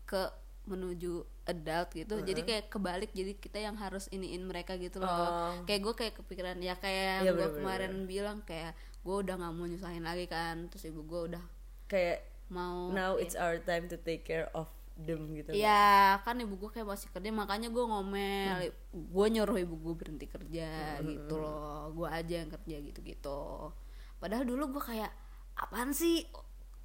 ke 0.05 0.43
menuju 0.64 1.24
adult 1.44 1.88
gitu. 1.92 2.14
Jadi 2.24 2.40
kayak 2.42 2.64
kebalik 2.72 3.11
jadi 3.12 3.37
kita 3.37 3.61
yang 3.61 3.77
harus 3.77 4.09
iniin 4.09 4.44
mereka 4.48 4.81
gitu 4.81 5.00
loh. 5.00 5.09
Oh. 5.09 5.53
kayak 5.68 5.81
gue 5.85 5.94
kayak 5.94 6.14
kepikiran 6.20 6.57
ya 6.59 6.74
kayak 6.81 7.29
Iya, 7.29 7.33
gue 7.37 7.48
kemarin 7.61 7.92
bilang 8.09 8.40
kayak 8.42 8.72
gue 9.05 9.16
udah 9.20 9.35
nggak 9.37 9.53
mau 9.53 9.66
nyusahin 9.68 10.05
lagi 10.05 10.24
kan. 10.24 10.72
Terus 10.72 10.88
ibu 10.88 11.05
gue 11.05 11.20
udah 11.33 11.44
kayak 11.85 12.24
mau 12.48 12.88
now 12.92 13.16
it's 13.16 13.37
our 13.37 13.61
time 13.61 13.88
to 13.88 13.96
take 14.00 14.24
care 14.24 14.48
of 14.53 14.68
them 14.94 15.33
gitu 15.35 15.50
Iya 15.53 16.22
kan 16.22 16.38
ibu 16.38 16.55
gue 16.57 16.70
kayak 16.70 16.87
masih 16.87 17.12
kerja 17.12 17.29
makanya 17.29 17.68
gue 17.68 17.85
ngomel. 17.85 18.72
Gue 18.88 19.27
nyuruh 19.29 19.59
ibu 19.61 19.77
gue 19.77 19.94
berhenti 19.94 20.24
kerja 20.24 20.96
gitu 21.03 21.35
loh. 21.37 21.92
Gue 21.92 22.09
aja 22.09 22.40
yang 22.40 22.48
kerja 22.48 22.77
gitu 22.81 23.00
gitu 23.00 23.72
padahal 24.14 24.48
dulu 24.48 24.79
gue 24.79 24.83
kayak 24.83 25.12
apaan 25.53 25.92
sih? 25.92 26.24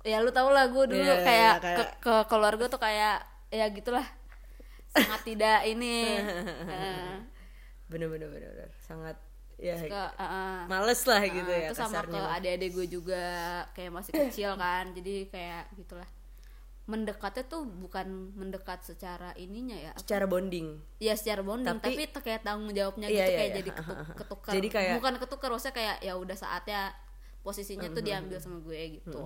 Ya 0.04 0.20
lu 0.20 0.28
tau 0.32 0.52
lah 0.52 0.68
gue 0.68 0.92
dulu 0.92 1.00
Iya, 1.00 1.24
kayak, 1.24 1.54
kayak- 1.64 1.78
ke, 1.80 1.84
ke 2.04 2.16
keluarga 2.28 2.68
tuh 2.68 2.80
kayak 2.80 3.24
ya 3.50 3.66
gitulah. 3.70 4.06
Sangat 4.90 5.22
tidak 5.26 5.66
ini. 5.66 6.18
Eh, 6.70 7.18
bener 7.90 8.06
bener 8.10 8.30
bener, 8.30 8.50
bener. 8.54 8.70
sangat 8.86 9.18
ya 9.60 9.76
ke 9.76 9.92
uh, 9.92 10.22
uh, 10.24 10.58
males 10.72 11.02
lah 11.04 11.20
gitu 11.26 11.50
ya 11.52 11.68
itu 11.68 11.76
sama 11.76 12.06
ke 12.06 12.16
adik-adik 12.16 12.72
gue 12.78 12.88
juga 12.88 13.24
kayak 13.74 13.92
masih 13.92 14.12
kecil 14.14 14.54
kan. 14.56 14.94
Jadi 14.94 15.28
kayak 15.28 15.74
gitulah. 15.76 16.08
Mendekatnya 16.90 17.46
tuh 17.46 17.70
bukan 17.70 18.34
mendekat 18.34 18.82
secara 18.82 19.30
ininya 19.38 19.78
ya 19.78 19.94
apa? 19.94 20.02
secara 20.02 20.26
bonding. 20.26 20.82
Ya 20.98 21.14
secara 21.14 21.46
bonding 21.46 21.78
Tapi- 21.78 22.10
tapi, 22.10 22.22
kayak 22.26 22.42
tanggung 22.42 22.74
jawabnya 22.74 23.06
Iya, 23.06 23.14
gitu 23.14 23.30
iya, 23.30 23.38
kayak 23.38 23.50
iya. 23.54 23.58
jadi 23.62 23.72
ketuk, 23.78 23.98
ketukar 24.18 24.52
Jadi 24.58 24.68
kayak- 24.74 24.96
bukan 24.98 25.14
ketukar 25.22 25.50
maksudnya 25.54 25.76
kayak 25.78 25.96
ya 26.02 26.14
udah 26.18 26.38
saatnya 26.38 26.82
posisinya 27.46 27.94
tuh 27.94 28.02
diambil 28.02 28.38
sama 28.42 28.58
gue 28.66 29.02
gitu. 29.02 29.22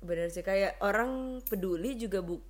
Bener 0.00 0.28
sih 0.32 0.44
kayak 0.44 0.80
orang 0.80 1.40
peduli 1.44 1.96
juga 1.96 2.20
bu 2.20 2.40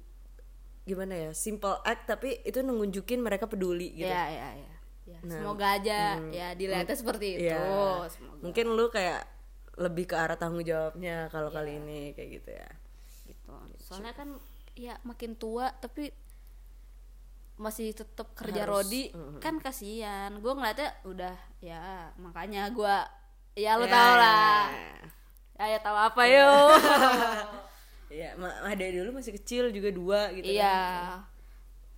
gimana 0.82 1.12
ya 1.12 1.30
simple 1.30 1.76
act 1.82 2.06
tapi 2.06 2.40
itu 2.42 2.60
nunjukin 2.60 3.20
mereka 3.20 3.44
peduli 3.44 3.92
gitu. 3.94 4.08
Ya 4.08 4.26
ya 4.26 4.48
ya 4.56 4.68
Ya, 5.02 5.18
Nah, 5.26 5.42
semoga 5.42 5.66
aja 5.74 6.22
ya 6.30 6.54
dilihatnya 6.54 6.94
seperti 6.94 7.34
itu 7.34 7.50
Iya. 7.50 8.06
semoga. 8.06 8.38
Mungkin 8.40 8.66
lu 8.70 8.86
kayak 8.88 9.26
lebih 9.74 10.06
ke 10.06 10.14
arah 10.14 10.38
tanggung 10.38 10.62
jawabnya 10.62 11.26
kalau 11.28 11.50
kali 11.50 11.82
ini 11.82 12.14
kayak 12.14 12.30
gitu 12.38 12.50
ya. 12.54 12.68
Gitu. 13.26 13.50
Soalnya 13.82 14.14
kan 14.14 14.38
ya 14.78 14.94
makin 15.02 15.34
tua 15.34 15.74
tapi 15.74 16.14
masih 17.58 17.90
tetap 17.92 18.32
kerja 18.32 18.62
Harus, 18.62 18.86
rodi 18.86 19.10
kan 19.42 19.58
kasihan. 19.58 20.30
Gue 20.38 20.52
ngeliatnya 20.54 20.94
udah 21.02 21.34
ya 21.58 22.14
makanya 22.14 22.70
gue 22.70 22.94
ya 23.58 23.76
lu 23.76 23.84
Ya. 23.84 23.92
tau 23.92 24.12
lah. 24.14 24.62
Ya, 25.58 25.64
ya 25.74 25.78
tahu 25.82 25.96
apa 25.98 26.22
yo 26.24 26.50
Iya, 28.10 28.34
ada 28.60 28.84
dulu 28.90 29.14
masih 29.14 29.32
kecil 29.32 29.70
juga 29.70 29.88
dua 29.88 30.20
gitu 30.30 30.50
iya 30.50 30.74
kan. 31.14 31.30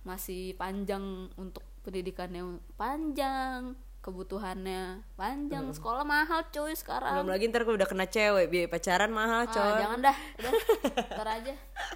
masih 0.05 0.53
panjang 0.53 1.01
untuk 1.33 1.65
pendidikannya 1.81 2.45
panjang 2.75 3.73
kebutuhannya 3.99 5.01
panjang 5.15 5.71
sekolah 5.71 6.03
mahal 6.03 6.45
cuy 6.47 6.75
sekarang 6.75 7.17
Belum 7.17 7.31
lagi 7.31 7.47
ntar 7.47 7.63
kalau 7.63 7.75
udah 7.75 7.87
kena 7.87 8.05
cewek, 8.05 8.45
biaya 8.45 8.67
pacaran 8.67 9.09
mahal, 9.09 9.43
Ah, 9.43 9.49
coy. 9.49 9.71
jangan 9.79 9.99
dah 10.01 10.17
udah 10.37 10.51
ntar 11.09 11.27
aja 11.33 11.53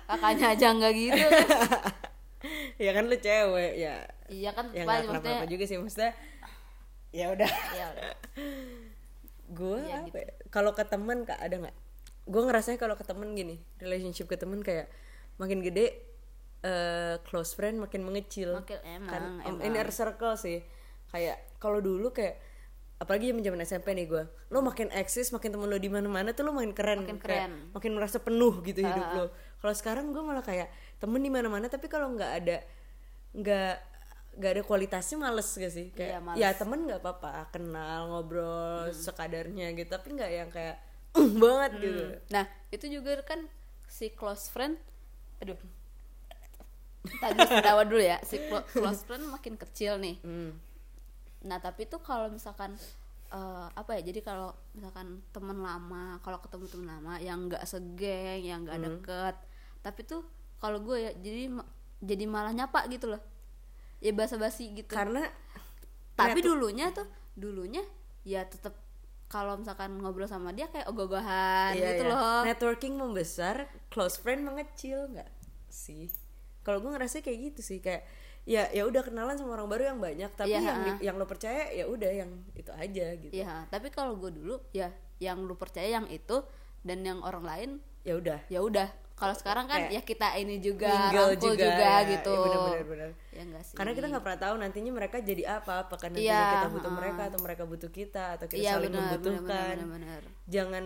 kakaknya 0.07 0.45
aja 0.49 0.67
nggak 0.71 0.93
gitu 0.93 1.25
ya 2.85 2.91
kan 2.91 3.03
lu 3.05 3.17
cewek, 3.17 3.71
ya. 3.75 3.95
iya 4.29 4.49
kan 4.51 4.65
Ya 4.71 4.81
nggak 4.81 4.87
maksudnya 5.03 5.19
kenapa-napa 5.19 5.45
juga 5.47 5.63
sih 5.63 5.77
maksudnya. 5.77 6.11
Ya 7.09 7.25
udah. 7.29 7.51
ya 7.71 7.85
udah. 7.91 8.11
gue 9.57 9.79
Iya, 9.79 10.03
apa 10.03 10.17
ya? 10.17 10.31
kalau 10.47 10.71
ke 10.71 10.83
temen 10.83 11.23
kak 11.23 11.39
ada 11.39 11.55
nggak 11.59 11.75
gue 12.27 12.41
ngerasanya 12.43 12.75
kalau 12.75 12.93
ke 12.93 13.01
temen 13.01 13.31
gini 13.31 13.55
relationship 13.79 14.27
ke 14.27 14.35
temen 14.35 14.59
kayak 14.59 14.91
makin 15.37 15.63
gede 15.63 16.03
eh 16.59 17.15
close 17.23 17.53
friend 17.53 17.77
makin 17.77 18.01
mengecil. 18.01 18.57
Makin- 18.57 18.81
emang, 18.83 19.07
kan 19.07 19.23
emang. 19.45 19.61
inner 19.63 19.87
circle 19.89 20.35
sih. 20.35 20.65
Kayak 21.07 21.39
kalau 21.57 21.79
dulu 21.79 22.11
kayak 22.11 22.41
apalagi 22.97 23.29
zaman 23.29 23.45
zaman 23.45 23.59
SMP 23.61 23.87
nih 23.93 24.09
gue 24.09 24.23
lo 24.49 24.59
makin 24.59 24.89
eksis 24.89 25.29
makin 25.29 25.53
temen 25.53 25.69
lo 25.69 25.77
di 25.77 25.85
mana 25.85 26.09
mana 26.09 26.33
tuh 26.33 26.43
lo 26.43 26.51
makin 26.51 26.73
keren. 26.73 27.05
Makin 27.05 27.21
kayak 27.21 27.45
keren. 27.45 27.53
makin 27.71 27.91
merasa 27.93 28.17
penuh 28.17 28.57
gitu 28.61 28.81
hidup 28.81 29.07
lo. 29.13 29.25
kalau 29.57 29.73
sekarang 29.73 30.09
gue 30.09 30.19
malah 30.19 30.41
kayak 30.41 30.67
temen 30.97 31.21
di 31.21 31.29
mana 31.29 31.45
mana 31.45 31.69
tapi 31.69 31.85
kalau 31.85 32.09
nggak 32.11 32.31
ada 32.41 32.57
nggak 33.37 33.73
nggak 34.37 34.51
ada 34.53 34.61
kualitasnya 34.65 35.17
males 35.17 35.49
gak 35.49 35.69
sih? 35.69 35.93
Kayak 35.93 36.09
Iya, 36.09 36.19
males. 36.21 36.37
ya 36.41 36.49
temen 36.53 36.79
nggak 36.85 37.01
apa-apa 37.01 37.49
kenal 37.49 38.09
ngobrol 38.09 38.89
sekadarnya 38.89 39.73
gitu 39.73 39.89
tapi 39.89 40.13
nggak 40.13 40.31
yang 40.31 40.49
kayak 40.49 40.77
"Uh, 41.17 41.29
banget 41.41 41.71
gitu 41.81 42.03
Nah, 42.29 42.45
itu 42.69 42.85
juga 42.87 43.17
kan 43.25 43.49
si 43.89 44.13
close 44.13 44.51
friend 44.53 44.77
aduh. 45.41 45.57
Tadi 47.07 47.39
tawa 47.65 47.83
dulu 47.87 48.03
ya, 48.03 48.19
si 48.25 48.37
clo- 48.45 48.67
close 48.67 49.05
friend 49.07 49.25
makin 49.31 49.55
kecil 49.55 49.97
nih. 49.97 50.19
Hmm. 50.21 50.53
Nah, 51.45 51.57
tapi 51.61 51.87
tuh 51.87 52.01
kalau 52.03 52.27
misalkan 52.27 52.75
eh, 53.31 53.67
apa 53.71 53.95
ya? 53.95 54.01
Jadi 54.11 54.19
kalau 54.25 54.51
misalkan 54.75 55.23
teman 55.31 55.61
lama, 55.61 56.19
kalau 56.25 56.41
ketemu 56.43 56.65
teman 56.67 56.87
lama 56.99 57.13
yang 57.21 57.47
nggak 57.47 57.63
segeng, 57.63 58.43
yang 58.43 58.65
nggak 58.67 58.81
deket, 58.81 59.35
tapi 59.85 60.03
tuh 60.03 60.25
kalau 60.57 60.81
gue 60.81 60.97
ya 60.99 61.11
jadi 61.15 61.53
jadi 62.03 62.23
malah 62.27 62.51
nyapa 62.51 62.89
gitu 62.91 63.13
loh. 63.13 63.21
Ya 64.03 64.13
basa-basi 64.13 64.77
gitu. 64.77 64.93
karena 64.93 65.25
tapi 66.17 66.41
dulunya 66.41 66.89
tuh 66.93 67.05
dulunya 67.37 67.85
ya 68.25 68.41
tetap 68.45 68.73
kalau 69.27 69.59
misalkan 69.59 69.99
ngobrol 69.99 70.27
sama 70.27 70.55
dia 70.55 70.71
kayak 70.71 70.87
ogah-ogahan 70.87 71.75
iya, 71.75 71.99
gitu 71.99 72.03
iya. 72.07 72.11
loh. 72.15 72.41
Networking 72.47 72.95
membesar 72.95 73.67
close 73.91 74.15
friend 74.15 74.47
mengecil 74.47 75.11
nggak 75.11 75.27
sih? 75.67 76.07
Kalau 76.63 76.79
gue 76.79 76.91
ngerasa 76.95 77.19
kayak 77.19 77.53
gitu 77.53 77.61
sih 77.63 77.79
kayak 77.83 78.07
ya 78.47 78.71
ya 78.71 78.87
udah 78.87 79.03
kenalan 79.03 79.35
sama 79.35 79.59
orang 79.59 79.67
baru 79.67 79.83
yang 79.91 79.99
banyak 79.99 80.31
tapi 80.39 80.55
Iya, 80.55 80.63
yang 80.63 80.79
yang 81.03 81.15
lo 81.19 81.27
percaya 81.27 81.67
ya 81.75 81.83
udah 81.83 82.11
yang 82.11 82.31
itu 82.55 82.71
aja 82.71 83.05
gitu. 83.19 83.31
Ya 83.35 83.67
tapi 83.67 83.91
kalau 83.91 84.15
gue 84.15 84.31
dulu 84.31 84.63
ya 84.71 84.95
yang 85.19 85.43
lu 85.43 85.59
percaya 85.59 85.99
yang 85.99 86.07
itu 86.07 86.47
dan 86.87 87.03
yang 87.03 87.19
orang 87.19 87.43
lain 87.43 87.69
ya 88.07 88.15
udah. 88.15 88.39
ya 88.47 88.63
udah 88.63 88.87
kalau 89.17 89.33
sekarang 89.33 89.65
kan 89.65 89.81
Kayak 89.81 89.91
ya 89.91 90.01
kita 90.05 90.27
ini 90.37 90.55
juga 90.59 90.93
rangkul 91.09 91.57
juga, 91.57 91.65
ya. 91.73 91.97
gitu 92.07 92.31
Iya, 92.31 92.45
bener, 92.45 92.61
bener, 92.61 92.85
bener. 92.85 93.09
ya 93.27 93.41
enggak 93.43 93.63
sih 93.65 93.73
karena 93.73 93.91
kita 93.91 94.05
nggak 94.07 94.23
pernah 94.23 94.39
tahu 94.39 94.55
nantinya 94.57 94.91
mereka 94.93 95.17
jadi 95.19 95.43
apa 95.51 95.73
apakah 95.83 96.07
nantinya 96.07 96.29
Iya, 96.29 96.45
kita 96.53 96.67
butuh 96.69 96.91
ha. 96.91 96.95
mereka 96.95 97.21
atau 97.25 97.39
mereka 97.41 97.63
butuh 97.65 97.89
kita 97.89 98.23
atau 98.35 98.45
kita 98.45 98.59
iya 98.59 98.71
saling 98.73 98.87
benar 98.87 99.01
membutuhkan 99.09 99.73
benar 99.75 99.89
benar 99.91 100.21
jangan 100.45 100.85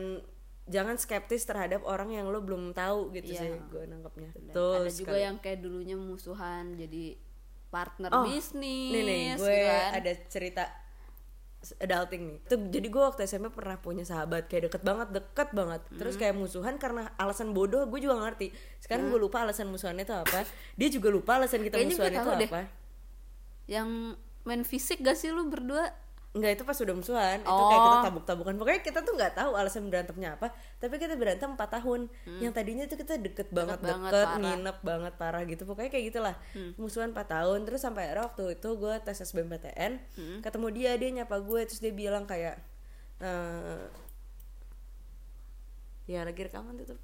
jangan 0.63 0.96
skeptis 0.96 1.44
terhadap 1.44 1.84
orang 1.84 2.10
yang 2.10 2.26
lo 2.26 2.39
belum 2.39 2.72
tahu 2.72 3.12
gitu 3.12 3.36
Iya. 3.36 3.41
sih 3.41 3.50
gue 3.67 3.84
nangkepnya 3.86 4.30
betul 4.34 4.80
ada 4.80 4.89
juga 4.89 5.12
sekali. 5.12 5.20
yang 5.22 5.36
kayak 5.38 5.60
dulunya 5.60 5.96
musuhan 5.96 6.63
jadi 6.74 7.20
partner 7.67 8.10
Oh, 8.12 8.24
bisnis 8.24 8.56
nih 8.56 9.02
nih 9.02 9.24
gitu 9.34 9.44
gue 9.44 9.60
kan. 9.62 9.89
ada 10.00 10.12
cerita 10.26 10.63
adulting 11.78 12.21
nih. 12.26 12.38
Tuh 12.50 12.58
jadi 12.74 12.88
gue 12.89 13.02
waktu 13.02 13.21
SMP 13.30 13.54
pernah 13.54 13.78
punya 13.78 14.02
sahabat 14.02 14.50
kayak 14.50 14.69
deket 14.74 14.82
banget 14.82 15.08
deket 15.13 15.50
banget. 15.54 15.82
Terus 15.93 16.15
kayak 16.17 16.34
musuhan 16.34 16.76
karena 16.82 17.13
alasan 17.21 17.54
bodoh 17.54 17.86
gue 17.86 18.00
juga 18.02 18.17
ngerti. 18.17 18.50
Sekarang 18.82 19.13
gue 19.13 19.19
lupa 19.21 19.45
alasan 19.45 19.69
musuhannya 19.69 20.04
itu 20.04 20.15
apa. 20.15 20.41
Dia 20.74 20.89
juga 20.89 21.13
lupa 21.13 21.38
alasan 21.38 21.62
kita 21.62 21.78
Kayaknya 21.78 21.93
musuhan 21.93 22.13
itu 22.13 22.30
deh. 22.34 22.50
apa. 22.50 22.62
Yang 23.69 23.89
main 24.41 24.63
fisik 24.65 25.06
gak 25.06 25.17
sih 25.21 25.30
lu 25.30 25.45
berdua 25.47 25.93
Enggak 26.32 26.56
itu 26.56 26.63
pas 26.63 26.80
udah 26.80 26.96
musuhan 26.96 27.38
itu 27.39 27.52
Oh. 27.52 27.67
kayak 27.67 27.82
kita 27.84 27.98
tabuk-tabukan 28.08 28.56
pokoknya 28.56 28.82
kita 28.82 29.00
tuh 29.04 29.13
nggak 29.13 29.34
tahu 29.36 29.52
alasan 29.52 29.91
berantemnya 29.91 30.39
apa 30.39 30.48
tapi 30.80 30.96
kita 30.96 31.20
berantem 31.20 31.52
4 31.52 31.60
tahun 31.60 32.08
yang 32.39 32.56
tadinya 32.56 32.88
tuh 32.88 32.96
kita 32.96 33.20
deket 33.20 33.52
banget 33.52 33.78
deket, 33.78 33.84
Hmm. 33.84 33.91
banget, 34.00 34.12
parah. 34.15 34.32
Hmm. 34.32 34.41
nginep 34.41 34.78
banget 34.82 35.13
parah 35.20 35.44
gitu 35.44 35.63
pokoknya 35.65 35.91
kayak 35.91 36.06
gitulah 36.08 36.36
musuhan 36.76 37.12
4 37.12 37.28
tahun 37.28 37.60
terus 37.63 37.84
sampai 37.84 38.08
akhirnya 38.08 38.32
waktu 38.32 38.44
itu 38.56 38.70
gue 38.74 38.94
tes 39.04 39.20
SBMPTN 39.20 39.91
Hmm. 40.15 40.39
ketemu 40.39 40.67
dia 40.72 40.91
dia 40.96 41.10
nyapa 41.13 41.36
gue 41.38 41.67
terus 41.67 41.84
dia 41.84 41.91
bilang 41.91 42.24
kayak 42.24 42.56
eh 43.20 43.84
ya 46.08 46.24
lagi 46.24 46.41
rekaman 46.41 46.76
tutup. 46.78 47.00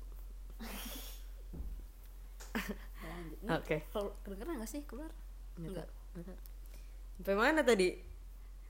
Nih, 3.38 3.54
Oke. 3.54 3.86
kalau 3.88 4.12
kedengeran 4.22 4.58
gak 4.58 4.68
sih 4.68 4.82
keluar 4.84 5.12
enggak 5.56 5.86
sampai 7.14 7.36
mana 7.36 7.62
tadi 7.62 7.94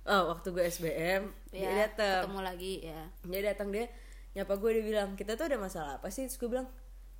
oh 0.07 0.23
waktu 0.31 0.47
gue 0.55 0.63
SBM 0.63 1.21
dia 1.51 1.67
ya 1.67 1.71
datang 1.87 2.31
ketemu 2.31 2.41
lagi 2.41 2.73
ya. 2.87 3.01
Dia 3.27 3.41
datang 3.53 3.67
dia 3.75 3.85
nyapa 4.33 4.53
gue 4.55 4.71
dia 4.79 4.83
bilang 4.85 5.09
kita 5.19 5.35
tuh 5.35 5.45
ada 5.51 5.57
masalah 5.59 5.91
apa 5.99 6.07
sih? 6.07 6.23
Terus 6.25 6.39
gue 6.39 6.49
bilang 6.49 6.67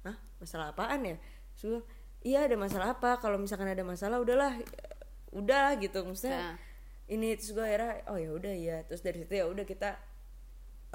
hah? 0.07 0.15
Masalah 0.39 0.71
apaan 0.71 1.03
ya? 1.03 1.15
Terus 1.53 1.61
gue 1.61 1.71
bilang 1.75 1.87
iya 2.23 2.39
ada 2.47 2.55
masalah 2.55 2.87
apa? 2.95 3.19
Kalau 3.19 3.37
misalkan 3.37 3.67
ada 3.67 3.83
masalah 3.83 4.17
udahlah 4.23 4.55
udah 5.35 5.75
gitu. 5.77 6.01
Maksudnya 6.07 6.55
Nah. 6.55 6.55
ini 7.07 7.35
terus 7.35 7.51
gue 7.51 7.63
akhirnya 7.63 8.03
oh 8.11 8.17
ya 8.19 8.29
udah 8.31 8.53
ya 8.55 8.77
terus 8.87 8.99
dari 9.03 9.23
situ 9.23 9.33
ya 9.35 9.45
udah 9.47 9.65
kita 9.67 9.99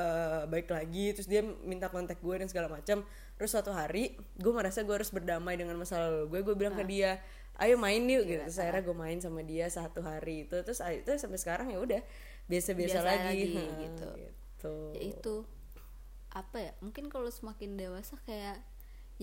eh 0.01 0.43
baik 0.49 0.73
lagi. 0.73 1.13
Terus 1.13 1.29
dia 1.29 1.45
minta 1.45 1.93
kontak 1.93 2.19
gue 2.25 2.35
dan 2.41 2.49
segala 2.49 2.73
macam. 2.73 3.05
Terus 3.37 3.51
suatu 3.53 3.75
hari 3.77 4.17
gue 4.41 4.53
merasa 4.53 4.81
gue 4.81 4.95
harus 4.97 5.13
berdamai 5.13 5.61
dengan 5.61 5.77
masa 5.77 6.01
lalu 6.01 6.33
gue 6.33 6.41
gue 6.41 6.55
bilang 6.57 6.73
ke 6.73 6.85
dia 6.89 7.21
ayo 7.63 7.79
main 7.79 8.03
yuk 8.11 8.27
gitu 8.27 8.43
terus 8.43 8.59
akhirnya 8.59 8.83
gue 8.83 8.97
main 8.97 9.19
sama 9.23 9.41
dia 9.47 9.71
satu 9.71 10.03
hari 10.03 10.51
itu 10.51 10.57
terus 10.67 10.83
itu 10.83 11.07
sampai 11.15 11.39
sekarang 11.39 11.67
ya 11.71 11.79
udah 11.79 12.03
biasa-biasa 12.51 12.99
Biasa 12.99 13.07
lagi, 13.07 13.23
lagi, 13.55 13.67
gitu. 13.87 14.09
gitu. 14.19 14.75
ya 14.99 15.01
itu 15.03 15.35
apa 16.33 16.57
ya 16.59 16.73
mungkin 16.83 17.07
kalau 17.13 17.29
semakin 17.29 17.77
dewasa 17.79 18.19
kayak 18.25 18.59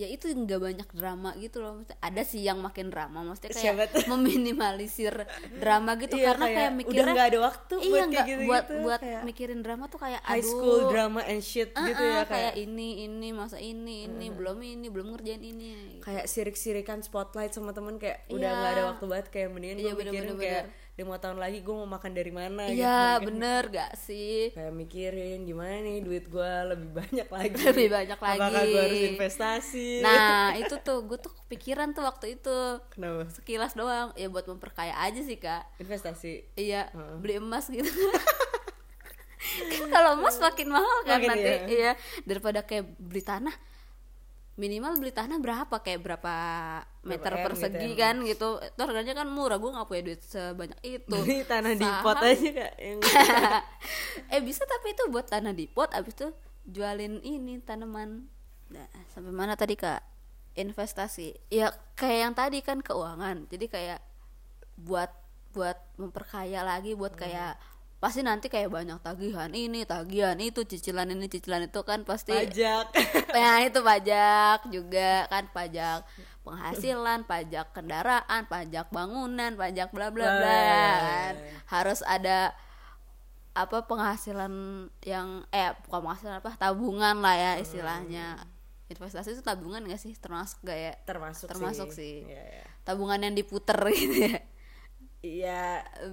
ya 0.00 0.08
itu 0.08 0.32
nggak 0.32 0.56
banyak 0.56 0.88
drama 0.96 1.36
gitu 1.36 1.60
loh. 1.60 1.76
Maksudnya 1.76 2.00
ada 2.00 2.22
sih 2.24 2.40
yang 2.40 2.58
makin 2.58 2.88
drama 2.88 3.20
maksudnya 3.20 3.52
Siapa 3.52 3.84
kayak 3.92 4.08
meminimalisir 4.08 5.14
drama 5.60 6.00
gitu. 6.00 6.16
Iya, 6.16 6.32
karena 6.32 6.46
kayak 6.48 6.56
kayak, 6.56 6.70
udah 6.70 6.78
mikirnya 6.80 7.12
nggak 7.12 7.28
ada 7.28 7.40
waktu 7.44 7.74
iya 7.76 7.90
buat 7.90 8.08
nggak 8.08 8.24
gitu-gitu, 8.24 8.48
buat 8.48 8.64
buat 8.80 9.00
kayak 9.04 9.22
mikirin 9.28 9.60
drama 9.60 9.84
tuh 9.86 10.00
kayak 10.00 10.20
high 10.24 10.40
aduh. 10.40 10.48
school 10.48 10.78
drama 10.88 11.20
and 11.22 11.42
shit 11.44 11.70
ah, 11.76 11.84
gitu 11.84 12.00
ah, 12.00 12.08
ya 12.08 12.22
kayak 12.24 12.28
kayak 12.30 12.54
ini 12.56 12.88
ini 13.04 13.28
masa 13.30 13.60
ini 13.60 14.08
ini 14.08 14.26
belum 14.32 14.58
ini 14.58 14.86
belum 14.88 15.06
ngerjain 15.12 15.42
ini 15.42 16.00
kayak 16.00 16.24
sirik-sirikan 16.24 17.04
spotlight 17.04 17.52
sama 17.52 17.76
temen 17.76 18.00
kayak 18.00 18.24
udah 18.28 18.40
Iya. 18.40 18.56
nggak 18.56 18.72
ada 18.72 18.82
waktu 18.94 19.04
banget 19.04 19.26
kayak 19.28 19.48
mendingan 19.52 19.76
Iya, 19.76 19.84
gue 19.84 19.98
bener, 19.98 20.12
mikirin 20.12 20.30
bener, 20.32 20.40
kayak 20.40 20.64
lima 21.00 21.16
tahun 21.16 21.36
lagi 21.36 21.60
gue 21.60 21.72
mau 21.72 21.88
makan 21.88 22.12
dari 22.12 22.28
mana 22.28 22.68
iya 22.68 23.16
gitu. 23.16 23.24
bener 23.32 23.62
gak 23.66 23.92
sih? 23.96 24.52
Kayak 24.52 24.74
mikirin 24.74 25.38
gimana 25.42 25.80
nih 25.80 25.98
duit 26.00 26.24
gue 26.26 26.52
lebih 26.68 26.90
banyak 26.92 27.28
lagi? 27.34 27.56
Lebih 27.56 27.88
banyak 27.88 28.18
lagi. 28.18 28.38
apakah 28.38 28.62
gue 28.62 28.82
harus 28.82 29.02
investasi? 29.08 29.88
Nah 30.00 30.52
itu 30.60 30.76
tuh 30.78 31.00
gue 31.02 31.16
tuh 31.16 31.32
kepikiran 31.40 31.90
tuh 31.90 32.04
waktu 32.04 32.36
itu. 32.36 32.58
Kenapa? 32.90 33.24
Sekilas 33.30 33.72
doang. 33.72 34.12
Ya 34.12 34.28
buat 34.28 34.44
memperkaya 34.44 34.92
aja 35.00 35.20
sih 35.20 35.36
kak. 35.36 35.64
Investasi? 35.78 36.44
Iya 36.54 36.92
beli 37.18 37.36
emas 37.36 37.66
gitu. 37.66 37.88
Kan 39.50 39.88
kalau 39.88 40.10
emas 40.14 40.36
makin 40.36 40.68
mahal 40.68 40.98
kan 41.02 41.16
Makin 41.16 41.28
nanti. 41.32 41.48
iya. 41.48 41.60
iya 41.66 41.92
daripada 42.22 42.60
kayak 42.60 42.92
beli 43.00 43.24
tanah 43.24 43.56
minimal 44.58 44.98
beli 44.98 45.12
tanah 45.14 45.38
berapa? 45.38 45.74
Kayak 45.82 46.00
berapa 46.02 46.34
meter 47.06 47.32
M 47.32 47.36
gitu 47.38 47.44
persegi 47.46 47.90
ya. 47.94 48.00
kan 48.00 48.16
gitu. 48.26 48.48
Itu 48.58 48.80
harganya 48.82 49.14
kan 49.14 49.28
murah 49.30 49.58
gue 49.60 49.70
nggak 49.70 49.86
punya 49.86 50.02
duit 50.06 50.20
sebanyak 50.24 50.80
itu. 50.82 51.16
Beli 51.16 51.46
tanah 51.46 51.72
di 51.76 51.88
pot 52.02 52.18
aja 52.18 52.50
kak. 52.50 52.72
Yang 52.78 52.98
eh 54.34 54.40
bisa 54.42 54.62
tapi 54.66 54.96
itu 54.96 55.02
buat 55.08 55.26
tanah 55.28 55.52
di 55.54 55.66
pot 55.70 55.90
abis 55.94 56.14
itu 56.18 56.28
jualin 56.66 57.22
ini 57.22 57.62
tanaman. 57.62 58.26
Nah 58.70 58.86
sampai 59.12 59.32
mana 59.32 59.54
tadi 59.54 59.78
kak? 59.78 60.02
Investasi. 60.58 61.38
Ya 61.48 61.70
kayak 61.94 62.18
yang 62.18 62.34
tadi 62.34 62.58
kan 62.60 62.82
keuangan. 62.82 63.46
Jadi 63.46 63.66
kayak 63.70 64.00
buat 64.80 65.12
buat 65.50 65.78
memperkaya 65.98 66.62
lagi 66.62 66.94
buat 66.94 67.14
kayak 67.18 67.58
pasti 68.00 68.24
nanti 68.24 68.48
kayak 68.48 68.72
banyak 68.72 68.96
tagihan 69.04 69.52
ini 69.52 69.84
tagihan 69.84 70.40
itu 70.40 70.64
cicilan 70.64 71.12
ini 71.12 71.28
cicilan 71.28 71.68
itu 71.68 71.84
kan 71.84 72.00
pasti 72.08 72.32
pajak. 72.32 72.96
Nah 73.36 73.60
itu 73.60 73.84
pajak 73.84 74.72
juga 74.72 75.28
kan 75.28 75.44
pajak 75.52 76.08
penghasilan 76.40 77.28
pajak 77.28 77.76
kendaraan 77.76 78.48
pajak 78.48 78.88
bangunan 78.88 79.52
pajak 79.52 79.92
bla 79.92 80.08
bla 80.08 80.28
bla 80.40 80.64
kan. 81.04 81.34
Harus 81.68 82.00
ada 82.08 82.56
apa 83.52 83.84
penghasilan 83.84 84.52
yang 85.04 85.44
eh 85.52 85.76
bukan 85.84 86.00
penghasilan 86.08 86.40
apa 86.40 86.56
tabungan 86.56 87.20
lah 87.20 87.36
ya 87.36 87.52
istilahnya. 87.60 88.48
Investasi 88.90 89.36
itu 89.38 89.44
tabungan 89.44 89.84
gak 89.86 90.00
sih? 90.00 90.16
Termasuk 90.16 90.64
gak 90.66 90.74
ya? 90.74 90.92
Termasuk 91.06 91.46
Termasuk 91.46 91.94
sih, 91.94 92.24
sih. 92.24 92.32
Iya, 92.32 92.42
iya. 92.42 92.66
tabungan 92.82 93.22
yang 93.22 93.36
diputer 93.36 93.76
gitu 93.92 94.16
ya. 94.24 94.40
Iya. 95.20 95.62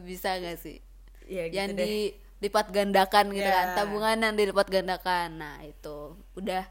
Bisa 0.04 0.36
gak 0.38 0.60
sih 0.60 0.84
iya 1.28 1.44
gitu 1.46 1.56
yang 1.56 1.70
deh. 1.74 1.86
dilipat 2.40 2.68
gandakan 2.70 3.26
gitu 3.30 3.44
Ya. 3.44 3.54
kan 3.54 3.68
tabungan 3.76 4.18
yang 4.18 4.34
dilipat 4.34 4.68
gandakan 4.68 5.30
nah 5.36 5.58
itu 5.62 5.98
udah 6.34 6.64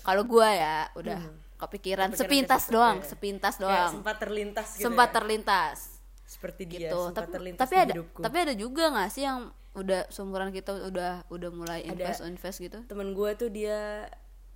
kalau 0.00 0.22
gua 0.22 0.48
ya 0.48 0.76
udah 0.94 1.18
kepikiran, 1.56 2.08
Kepikiran 2.08 2.10
sepintas 2.12 2.62
ke 2.62 2.68
situ, 2.68 2.74
doang 2.74 2.96
ya. 2.96 3.06
sepintas 3.06 3.54
doang 3.56 3.90
sempat 3.92 4.16
terlintas 4.16 4.68
gitu 4.72 4.84
sempat 4.84 5.08
ya. 5.08 5.14
terlintas 5.14 5.78
seperti 6.22 6.62
dia 6.64 6.78
gitu 6.86 6.98
sempat 7.06 7.22
tapi 7.22 7.32
terlintas 7.32 7.60
tapi 7.60 7.74
di 7.74 7.80
ada 7.80 7.92
hidupku. 7.94 8.20
tapi 8.20 8.36
ada 8.40 8.54
juga 8.54 8.84
nggak 8.90 9.08
sih 9.08 9.22
yang 9.22 9.38
udah 9.72 10.00
seumuran 10.08 10.50
kita 10.50 10.72
udah 10.84 11.12
udah 11.28 11.50
mulai 11.50 11.80
Ada. 11.80 11.92
invest 11.92 12.20
invest 12.22 12.58
gitu 12.58 12.78
temen 12.84 13.12
gue 13.12 13.30
tuh 13.34 13.48
dia 13.48 14.08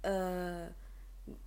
eh 0.03 0.65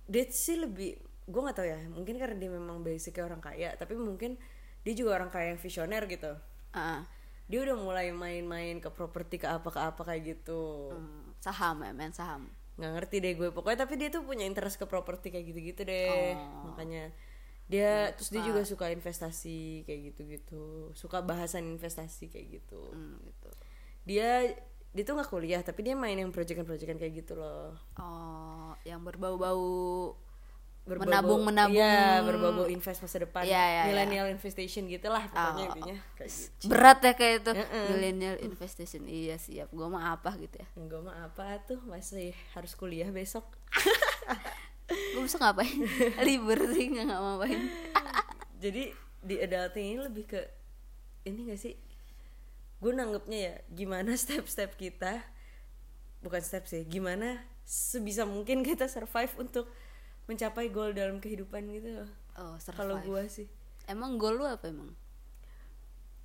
dia 0.06 0.24
sih 0.26 0.56
lebih 0.56 0.94
gue 1.24 1.40
nggak 1.40 1.54
tahu 1.54 1.66
ya 1.66 1.78
mungkin 1.88 2.14
karena 2.16 2.36
dia 2.36 2.50
memang 2.50 2.80
basicnya 2.80 3.24
orang 3.24 3.40
kaya 3.40 3.74
tapi 3.74 3.94
mungkin 3.94 4.36
dia 4.80 4.94
juga 4.94 5.16
orang 5.16 5.28
kaya 5.28 5.52
yang 5.52 5.60
visioner 5.60 6.04
gitu 6.04 6.34
Ah, 6.70 7.06
dia 7.44 7.58
udah 7.60 7.76
mulai 7.76 8.08
main-main 8.10 8.80
ke 8.80 8.88
properti 8.88 9.36
ke 9.36 9.48
apa 9.48 9.68
ke 9.68 9.80
apa 9.80 10.02
kayak 10.04 10.22
gitu. 10.36 10.92
Hmm, 10.96 11.36
saham 11.40 11.84
ya 11.84 11.92
main 11.92 12.12
saham. 12.12 12.48
Nggak 12.80 12.92
ngerti 13.00 13.16
deh 13.20 13.32
gue. 13.36 13.48
Pokoknya 13.52 13.84
tapi 13.84 13.94
dia 14.00 14.08
tuh 14.08 14.24
punya 14.24 14.48
interest 14.48 14.80
ke 14.80 14.88
properti 14.88 15.28
kayak 15.28 15.44
gitu-gitu 15.52 15.82
deh. 15.84 16.32
Oh. 16.32 16.72
makanya 16.72 17.12
dia 17.64 18.12
terus 18.12 18.28
dia 18.28 18.44
juga 18.44 18.60
suka 18.64 18.92
investasi 18.92 19.84
kayak 19.84 20.00
gitu-gitu. 20.12 20.92
Suka 20.96 21.20
bahasan 21.20 21.68
investasi 21.68 22.32
kayak 22.32 22.60
gitu. 22.60 22.80
Hmm, 22.92 23.20
gitu. 23.24 23.50
Dia 24.08 24.48
dia 24.94 25.02
tuh 25.02 25.18
nggak 25.18 25.30
kuliah 25.32 25.60
tapi 25.60 25.82
dia 25.82 25.98
main 25.98 26.14
yang 26.14 26.30
proyekan-proyekan 26.32 26.96
kayak 26.96 27.24
gitu 27.24 27.36
loh. 27.36 27.76
Oh 28.00 28.72
yang 28.88 29.04
berbau-bau 29.04 30.16
Berbau- 30.84 31.08
Menabung-menabung. 31.08 31.72
iya 31.74 32.20
berbau 32.20 32.68
invest 32.68 33.00
masa 33.00 33.16
depan. 33.18 33.40
Iya, 33.40 33.56
iya. 33.56 33.82
millennial 33.88 34.28
investation 34.28 34.84
gitu 34.84 35.08
lah 35.08 35.24
pokoknya 35.26 35.64
Oh. 35.64 35.68
intinya. 35.72 35.96
kayak 36.14 36.28
gitu. 36.30 36.64
Berat 36.68 36.98
ya 37.00 37.12
kayak 37.14 37.34
itu. 37.40 37.52
Mm-mm. 37.54 37.84
millennial 37.90 38.36
investation. 38.38 39.02
Iya 39.02 39.36
siap. 39.36 39.68
Gue 39.70 39.88
mah 39.88 40.12
apa 40.12 40.36
gitu 40.36 40.60
ya? 40.60 40.68
Gue 40.76 41.00
mah 41.00 41.24
apa 41.24 41.64
tuh? 41.64 41.80
Masih 41.82 42.36
harus 42.52 42.72
kuliah 42.74 43.08
besok. 43.08 43.48
Gue 44.84 45.22
bisa 45.24 45.40
ngapain? 45.40 45.72
Libur 46.28 46.60
sih 46.68 46.92
nggak 46.92 47.08
ngapain. 47.08 47.60
Jadi 48.62 48.92
di 49.18 49.34
adulting 49.38 49.86
ini 49.88 50.00
lebih 50.02 50.24
ke 50.26 50.40
ini 51.24 51.48
gak 51.48 51.56
sih? 51.58 51.74
Gue 52.76 52.92
nanggepnya 52.92 53.38
ya 53.40 53.54
gimana 53.72 54.12
step-step 54.14 54.76
kita 54.76 55.24
bukan 56.20 56.40
step 56.40 56.64
sih 56.64 56.84
gimana 56.84 57.36
sebisa 57.62 58.24
mungkin 58.24 58.60
kita 58.60 58.84
survive 58.84 59.32
untuk 59.38 59.64
mencapai 60.24 60.72
goal 60.72 60.96
dalam 60.96 61.20
kehidupan 61.20 61.68
gitu 61.72 62.02
loh. 62.02 62.10
Oh 62.34 62.56
kalau 62.74 62.98
gue 63.00 63.22
sih. 63.28 63.46
Emang 63.84 64.16
goal 64.16 64.40
lu 64.40 64.46
apa 64.48 64.68
emang? 64.72 64.90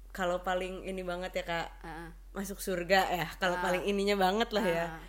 Kalau 0.09 0.41
paling 0.41 0.87
ini 0.87 1.03
banget 1.05 1.31
ya 1.37 1.43
kak. 1.45 1.67
Ah, 1.85 2.09
masuk 2.33 2.57
surga 2.63 3.11
ya 3.13 3.27
kalau 3.37 3.59
paling 3.59 3.83
ininya 3.85 4.15
banget 4.17 4.49
lah 4.55 4.65
ya. 4.65 4.87
Ah. 4.87 5.01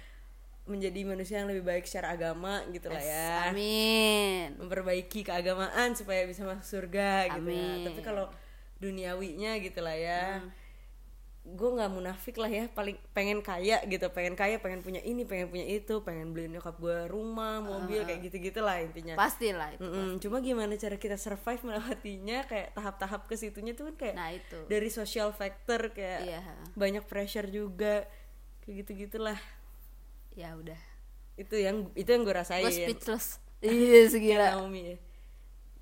menjadi 0.68 1.02
manusia 1.02 1.42
yang 1.42 1.50
lebih 1.50 1.66
baik 1.66 1.82
secara 1.82 2.14
agama 2.14 2.62
gitu 2.70 2.92
lah 2.92 3.02
ya. 3.02 3.50
Amin. 3.50 4.54
Memperbaiki 4.54 5.26
keagamaan 5.26 5.98
supaya 5.98 6.22
bisa 6.30 6.46
masuk 6.46 6.62
surga 6.62 7.26
gitu 7.26 7.50
ya. 7.50 7.74
Amin. 7.74 7.90
tapi 7.90 8.00
kalau 8.06 8.30
duniawinya 8.78 9.58
gitu 9.58 9.82
lah 9.82 9.96
ya 9.98 10.38
gue 11.40 11.70
nggak 11.72 11.88
munafik 11.88 12.36
lah 12.36 12.52
ya 12.52 12.68
paling 12.68 13.00
pengen 13.16 13.40
kaya 13.40 13.80
gitu 13.88 14.12
pengen 14.12 14.36
kaya 14.36 14.60
pengen 14.60 14.84
punya 14.84 15.00
ini 15.00 15.24
pengen 15.24 15.48
punya 15.48 15.64
itu 15.64 16.04
pengen 16.04 16.36
beliin 16.36 16.52
nyokap 16.52 16.76
gue 16.76 17.08
rumah 17.08 17.64
mobil 17.64 18.04
kayak 18.04 18.28
gitu 18.28 18.52
gitulah 18.52 18.76
intinya. 18.76 19.16
Pastilah 19.16 19.72
itu 19.72 19.80
Mm-mm. 19.80 20.20
cuma 20.20 20.44
gimana 20.44 20.76
cara 20.76 21.00
kita 21.00 21.16
survive 21.16 21.64
melewatinya 21.64 22.44
kayak 22.44 22.76
tahap-tahap 22.76 23.24
ke 23.24 23.34
situnya 23.40 23.72
tuh 23.72 23.88
kan 23.92 23.96
kayak 23.96 24.14
nah 24.20 24.28
itu. 24.36 24.58
dari 24.68 24.88
social 24.92 25.32
factor 25.32 25.96
kayak 25.96 26.20
iya. 26.28 26.40
banyak 26.76 27.08
pressure 27.08 27.48
juga 27.48 28.04
kayak 28.60 28.84
gitu 28.84 29.08
gitulah 29.08 29.40
ya 30.36 30.52
udah. 30.60 30.78
Itu 31.40 31.56
yang 31.56 31.88
itu 31.96 32.08
yang 32.12 32.22
gue 32.22 32.36
rasain. 32.36 32.68
Gue 32.68 32.74
speechless. 32.74 33.40
Iya 33.60 34.08
segila. 34.08 34.56
Naomi 34.56 34.80
ya. 34.80 34.96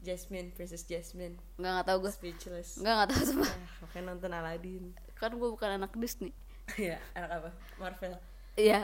Jasmine 0.02 0.50
versus 0.54 0.82
Jasmine. 0.82 1.38
Nggak 1.62 1.70
nggak 1.78 1.86
tahu 1.86 1.98
gue 2.02 2.12
speechless. 2.14 2.68
Nggak 2.82 2.94
nggak 2.94 3.08
tahu 3.14 3.22
semua 3.22 3.46
Ah, 3.50 3.70
makanya 3.86 4.04
nonton 4.14 4.30
Aladdin 4.34 4.84
kan 5.18 5.34
gue 5.34 5.48
bukan 5.50 5.70
anak 5.82 5.92
Disney. 5.98 6.30
Ya 6.78 7.02
anak 7.18 7.30
apa? 7.42 7.50
Marvel. 7.80 8.14
Iya 8.58 8.82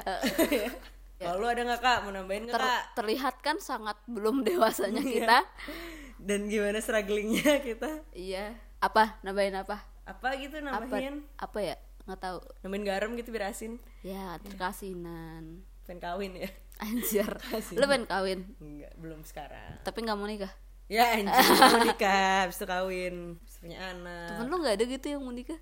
kalau 1.25 1.41
lu 1.41 1.47
ada 1.47 1.63
nggak 1.63 1.81
kak? 1.81 1.99
Mau 2.05 2.13
nambahin 2.13 2.43
nggak 2.51 2.59
ter- 2.59 2.67
kak? 2.67 2.83
terlihat 2.99 3.37
kan 3.41 3.57
sangat 3.63 3.97
belum 4.11 4.43
dewasanya 4.43 5.03
kita. 5.03 5.39
Dan 6.29 6.51
gimana 6.51 6.79
strugglingnya 6.83 7.63
kita? 7.63 8.03
Iya. 8.13 8.59
Apa? 8.83 9.19
Nambahin 9.23 9.57
apa? 9.57 9.83
Apa 10.05 10.37
gitu 10.37 10.61
apa 10.61 10.85
nambahin? 10.85 11.25
apa 11.41 11.59
ya? 11.63 11.77
Nggak 12.05 12.21
tahu. 12.21 12.39
Nambahin 12.67 12.85
garam 12.85 13.11
gitu 13.17 13.29
biar 13.33 13.55
asin. 13.55 13.81
Ya 14.05 14.37
terkasinan. 14.43 15.65
Pengen 15.89 16.01
kawin 16.03 16.33
ya? 16.35 16.51
Anjir. 16.83 17.31
Lu 17.81 17.87
pengen 17.87 18.07
kawin? 18.11 18.41
Enggak 18.61 18.93
belum 18.99 19.21
sekarang. 19.25 19.81
Tapi 19.87 19.99
nggak 20.05 20.19
mau 20.19 20.29
nikah? 20.29 20.53
Ya 20.85 21.17
anjir 21.17 21.33
mau 21.57 21.81
nikah. 21.81 22.45
Habis 22.45 22.61
itu 22.61 22.67
kawin. 22.69 23.17
Habis 23.41 23.57
punya 23.57 23.79
anak. 23.81 24.29
Temen 24.37 24.47
lu 24.53 24.57
nggak 24.61 24.75
ada 24.77 24.85
gitu 24.85 25.07
yang 25.09 25.23
mau 25.25 25.33
nikah 25.33 25.57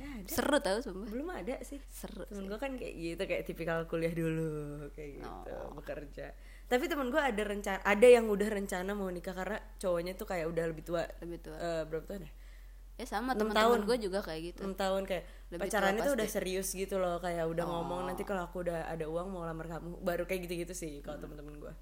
Gak 0.00 0.12
ada. 0.16 0.30
Seru 0.32 0.56
tau 0.58 0.78
sumpah. 0.80 1.06
Belum 1.06 1.28
ada 1.28 1.60
sih. 1.60 1.76
Seru 1.86 2.24
temen 2.24 2.44
gue 2.46 2.56
kan 2.56 2.72
kayak 2.72 2.94
gitu 2.96 3.22
kayak 3.22 3.42
tipikal 3.44 3.84
kuliah 3.84 4.10
dulu 4.10 4.48
kayak 4.90 5.20
gitu 5.20 5.52
Oh. 5.52 5.76
bekerja. 5.76 6.32
Tapi 6.66 6.84
temen 6.86 7.08
gue 7.08 7.20
ada 7.20 7.42
rencana 7.42 7.80
ada 7.80 8.06
yang 8.06 8.24
udah 8.26 8.48
rencana 8.48 8.90
mau 8.92 9.06
nikah 9.06 9.34
karena 9.34 9.60
cowoknya 9.76 10.14
tuh 10.14 10.24
kayak 10.24 10.46
udah 10.46 10.64
lebih 10.66 10.82
tua 10.82 11.04
lebih 11.20 11.38
tua. 11.40 11.52
Eh, 11.54 11.82
berapa 11.84 12.06
tahun 12.06 12.24
ya? 12.24 12.32
Ya 12.96 13.06
sama 13.06 13.32
teman-teman 13.32 13.56
tahun. 13.56 13.80
gue 13.86 13.96
juga 14.02 14.20
kayak 14.20 14.40
gitu. 14.46 14.60
6 14.62 14.72
tahun 14.74 15.02
kayak 15.04 15.24
Lebih 15.50 15.60
pacarannya 15.62 16.00
tuh 16.02 16.14
udah. 16.14 16.24
Oh. 16.24 16.32
serius 16.32 16.68
gitu 16.70 16.96
loh 16.96 17.16
kayak 17.16 17.44
udah 17.44 17.64
ngomong 17.66 18.00
nanti 18.06 18.22
kalau 18.22 18.44
aku 18.44 18.60
udah 18.62 18.86
ada 18.86 19.04
uang 19.04 19.28
mau 19.30 19.42
lamar 19.42 19.68
kamu 19.68 20.00
baru 20.00 20.24
kayak 20.24 20.40
gitu-gitu 20.44 20.72
sih 20.72 21.00
kalau 21.00 21.16
Hmm. 21.16 21.24
temen-temen 21.26 21.54
gue 21.58 21.72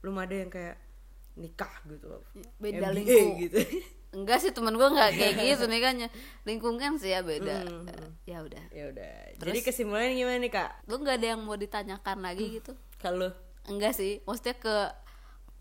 belum 0.00 0.16
ada 0.18 0.34
yang 0.34 0.48
kayak 0.48 0.76
nikah 1.34 1.72
gitu 1.86 2.06
loh. 2.06 2.22
Beda 2.56 2.76
MBA 2.82 2.90
lingkung 2.92 3.28
gitu 3.40 3.56
enggak 4.14 4.38
sih 4.38 4.54
temen 4.54 4.72
gue 4.72 4.86
nggak 4.86 5.10
kayak 5.12 5.34
gitu 5.44 5.64
nikahnya 5.66 6.08
lingkungan 6.42 6.96
sih 6.96 7.10
ya 7.10 7.20
beda. 7.20 7.66
Hmm. 7.66 7.84
ya 8.24 8.40
udah. 8.40 8.64
Ya 8.70 8.84
udah. 8.88 9.14
Jadi 9.36 9.58
kesimpulannya 9.60 10.14
gimana 10.14 10.38
nih 10.38 10.52
kak? 10.52 10.70
Lu 10.86 10.96
nggak 10.96 11.16
ada 11.18 11.26
yang 11.34 11.40
mau 11.42 11.58
ditanyakan 11.58 12.22
lagi 12.22 12.62
gitu? 12.62 12.72
Kalau 12.96 13.34
enggak 13.66 13.92
sih 13.92 14.22
maksudnya 14.22 14.54
ke 14.54 14.76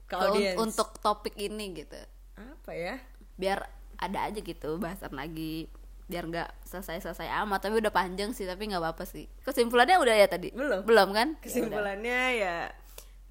ke 0.05 0.15
ke 0.15 0.27
un- 0.29 0.69
untuk 0.69 1.01
topik 1.01 1.33
ini 1.35 1.73
gitu. 1.73 1.97
Apa 2.37 2.71
ya? 2.71 2.95
Biar 3.35 3.65
ada 3.97 4.29
aja 4.29 4.37
gitu 4.37 4.77
bahasan 4.77 5.17
lagi. 5.17 5.65
Biar 6.05 6.29
nggak 6.29 6.69
selesai-selesai 6.69 7.25
amat. 7.43 7.65
Tapi 7.65 7.81
udah 7.81 7.89
panjang 7.89 8.31
sih 8.31 8.45
tapi 8.45 8.69
nggak 8.69 8.79
apa-apa 8.79 9.03
sih. 9.03 9.25
Kesimpulannya 9.41 9.97
udah 9.97 10.15
ya 10.15 10.27
tadi? 10.29 10.53
Belum. 10.53 10.85
belum 10.85 11.09
kan? 11.09 11.27
Ya 11.33 11.41
kesimpulannya 11.41 12.19
ya 12.37 12.55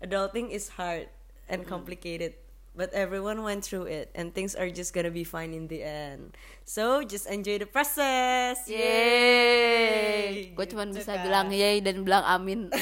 adulting 0.03 0.51
is 0.51 0.67
hard 0.75 1.07
and 1.47 1.63
complicated 1.63 2.35
but 2.73 2.89
everyone 2.97 3.43
went 3.43 3.61
through 3.61 3.85
it 3.85 4.09
and 4.15 4.33
things 4.33 4.57
are 4.57 4.69
just 4.69 4.93
gonna 4.93 5.13
be 5.13 5.23
fine 5.23 5.53
in 5.53 5.69
the 5.69 5.85
end 5.85 6.33
so 6.65 7.05
just 7.05 7.29
enjoy 7.29 7.57
the 7.57 7.69
process 7.69 8.65
Yeay. 8.65 10.57
Gue 10.57 10.67
cuman 10.67 10.89
Gitu 10.91 11.05
bisa 11.05 11.13
kan. 11.17 11.25
bilang 11.25 11.47
yay 11.51 11.81
dan 11.81 12.01
bilang 12.01 12.25
amin. 12.25 12.73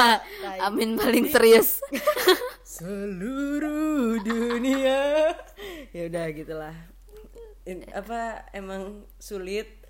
amin 0.66 0.96
paling 0.96 1.28
serius. 1.28 1.80
seluruh 2.74 4.18
dunia 4.20 5.30
ya 5.92 6.02
udah 6.08 6.26
gitulah 6.32 6.74
In- 7.64 7.86
apa 7.92 8.44
emang 8.50 9.06
sulit 9.16 9.83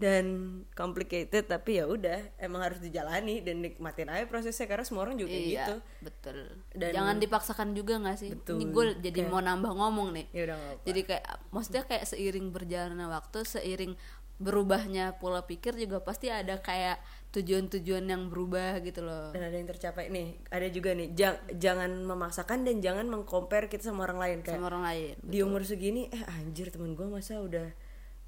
dan 0.00 0.24
complicated 0.72 1.44
tapi 1.44 1.76
ya 1.76 1.84
udah 1.84 2.40
emang 2.40 2.64
harus 2.64 2.80
dijalani 2.80 3.44
dan 3.44 3.60
nikmatin 3.60 4.08
aja 4.08 4.24
prosesnya 4.24 4.64
karena 4.64 4.80
semua 4.80 5.04
orang 5.04 5.20
juga 5.20 5.28
kayak 5.28 5.44
iya, 5.44 5.52
gitu 5.60 5.76
betul. 6.00 6.38
Dan- 6.72 6.94
Jangan 6.96 7.16
dipaksakan 7.20 7.68
juga 7.76 8.00
gak 8.00 8.16
sih? 8.16 8.32
Betul. 8.32 8.56
Ini 8.56 8.64
gue 8.66 8.84
jadi 8.98 9.20
mau 9.28 9.38
nambah 9.38 9.68
ngomong 9.70 10.08
nih. 10.12 10.26
ya 10.32 10.42
udah 10.42 10.56
nggak 10.56 10.72
apa 10.72 10.84
Jadi 10.88 11.00
kayak 11.04 11.24
maksudnya 11.50 11.82
kayak 11.84 12.04
seiring 12.06 12.46
berjalannya 12.48 13.06
waktu, 13.06 13.38
seiring 13.44 13.92
berubahnya 14.40 15.20
pola 15.20 15.44
pikir 15.44 15.76
juga 15.76 16.00
pasti 16.00 16.32
ada 16.32 16.56
kayak 16.58 16.96
tujuan-tujuan 17.30 18.02
yang 18.02 18.22
berubah 18.26 18.80
gitu 18.80 19.04
loh. 19.04 19.28
dan 19.30 19.44
ada 19.44 19.54
yang 19.54 19.68
tercapai 19.68 20.08
nih 20.08 20.40
ada 20.48 20.66
juga 20.66 20.96
nih 20.96 21.12
jang- 21.12 21.44
jangan 21.54 21.92
memaksakan 22.02 22.64
dan 22.64 22.80
jangan 22.80 23.04
mengcompare 23.04 23.68
kita 23.68 23.84
sama 23.84 24.02
orang 24.02 24.16
lain 24.16 24.38
kayak 24.40 24.56
Sama 24.56 24.66
orang 24.66 24.82
lain. 24.82 25.14
di 25.20 25.38
umur 25.40 25.60
segini 25.62 26.08
eh 26.08 26.24
anjir 26.32 26.72
temen 26.72 26.96
gue 26.96 27.04
masa 27.04 27.36
udah 27.36 27.68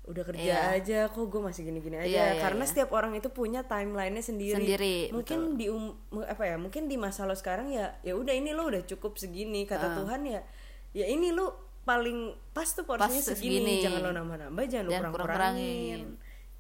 udah 0.03 0.23
kerja 0.25 0.43
Iya. 0.43 0.59
aja 0.75 0.99
kok 1.09 1.25
gue 1.25 1.39
masih 1.39 1.63
gini-gini 1.63 1.95
aja 1.95 2.07
Iya, 2.07 2.25
iya, 2.35 2.43
karena 2.43 2.67
iya. 2.67 2.71
setiap 2.71 2.91
orang 2.91 3.15
itu 3.15 3.31
punya 3.31 3.63
timelinenya 3.63 4.19
sendiri, 4.21 4.59
Sendiri, 4.59 4.97
mungkin 5.11 5.55
di 5.55 5.67
um, 5.67 5.95
apa 6.21 6.43
ya 6.45 6.57
mungkin 6.57 6.87
di 6.87 6.97
masa 6.97 7.23
lo 7.23 7.33
sekarang 7.33 7.71
ya 7.71 7.95
ya 8.01 8.13
udah 8.13 8.31
ini 8.31 8.51
lo 8.51 8.67
udah 8.67 8.83
cukup 8.83 9.15
segini 9.15 9.63
kata 9.63 9.87
Ah. 9.87 9.95
Tuhan 10.03 10.27
ya 10.27 10.43
ya 10.91 11.07
ini 11.07 11.31
lo 11.31 11.55
paling 11.83 12.35
pas 12.51 12.67
tuh 12.69 12.83
porsinya 12.83 13.15
Pas 13.15 13.27
segini. 13.29 13.63
segini. 13.63 13.75
jangan 13.81 14.01
lo 14.01 14.11
nambah-nambah 14.13 14.65
jangan 14.65 14.85
lo 14.85 14.91
Jangan 14.91 15.11
kurang-kurangin 15.11 15.63
kurang-kurangin. 15.63 16.01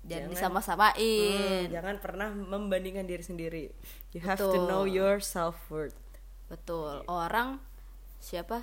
Jangan 0.02 0.11
Jangan- 0.18 0.31
disama-samain. 0.35 1.38
Hmm, 1.38 1.62
jangan 1.70 1.94
pernah 1.98 2.28
membandingkan 2.31 3.07
diri 3.07 3.22
sendiri 3.22 3.64
you 4.11 4.20
have 4.20 4.35
to 4.37 4.46
Betul. 4.48 4.66
know 4.66 4.83
your 4.83 5.18
self 5.18 5.59
worth 5.66 5.98
Betul. 6.46 7.02
Orang 7.07 7.59
siapa? 8.18 8.62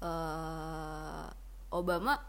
eh 0.00 1.26
Obama 1.72 2.20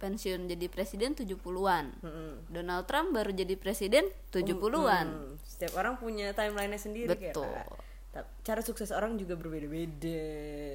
pensiun 0.00 0.48
jadi 0.48 0.66
presiden 0.66 1.12
70-an. 1.12 2.00
Donald 2.48 2.84
Trump 2.84 3.12
baru 3.12 3.30
jadi 3.30 3.54
presiden 3.54 4.08
70-an. 4.30 5.06
Hmm, 5.06 5.32
setiap 5.40 5.76
orang 5.76 5.94
punya 5.94 6.32
timelinenya 6.32 6.80
sendiri 6.80 7.12
kayak, 7.12 7.36
Betul. 7.36 7.44
"Ah, 7.46 7.68
ta- 8.10 8.30
cara 8.42 8.60
sukses 8.60 8.88
orang 8.88 9.14
juga 9.14 9.36
berbeda-beda 9.36 10.24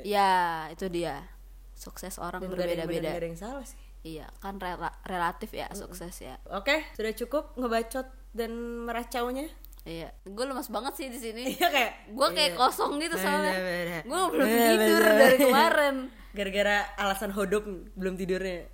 Ya, 0.02 0.32
itu 0.70 0.86
dia. 0.88 1.26
Sukses 1.74 2.16
orang 2.16 2.40
berbeda-beda. 2.40 3.12
ada 3.12 3.26
yang 3.26 3.36
salah 3.36 3.66
sih 3.66 3.82
Iya, 4.06 4.30
kan 4.38 4.56
rela- 4.56 4.94
relatif 5.02 5.50
ya 5.52 5.66
sukses 5.74 6.14
ya. 6.22 6.38
oke 6.48 6.72
sudah 6.94 7.10
cukup 7.16 7.44
ngebacot 7.56 8.06
dan 8.32 8.54
meracaunya 8.86 9.50
Iya, 9.84 10.10
gue 10.24 10.46
lemas 10.46 10.66
banget 10.68 10.94
sih 10.96 11.08
di 11.08 11.20
sini. 11.20 11.42
iya 11.52 11.68
kayak 11.68 11.92
Gue 12.10 12.30
kayak 12.32 12.54
iya. 12.54 12.58
kosong 12.58 12.98
gitu 12.98 13.14
soalnya. 13.16 13.54
Gue 14.02 14.22
belum 14.32 14.48
tidur 14.50 15.02
dari 15.04 15.38
kemarin. 15.40 15.96
gara-gara 16.38 16.78
alasan 16.96 17.30
hodok 17.30 17.64
belum 17.94 18.14
tidurnya 18.16 18.66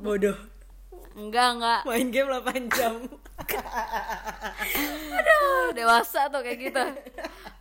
bodoh 0.00 0.38
Enggak, 1.12 1.48
enggak. 1.60 1.80
main 1.84 2.08
game 2.08 2.28
8 2.30 2.72
jam 2.72 2.94
Aduh, 5.18 5.74
dewasa 5.74 6.30
tuh 6.30 6.40
kayak 6.40 6.58
gitu. 6.62 6.84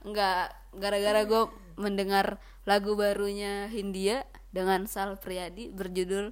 Enggak, 0.06 0.54
gara-gara 0.78 1.26
gue 1.26 1.44
mendengar 1.76 2.38
lagu 2.64 2.94
barunya 2.94 3.66
Hindia 3.68 4.24
dengan 4.54 4.86
Sal 4.86 5.18
Priadi 5.18 5.74
berjudul 5.74 6.32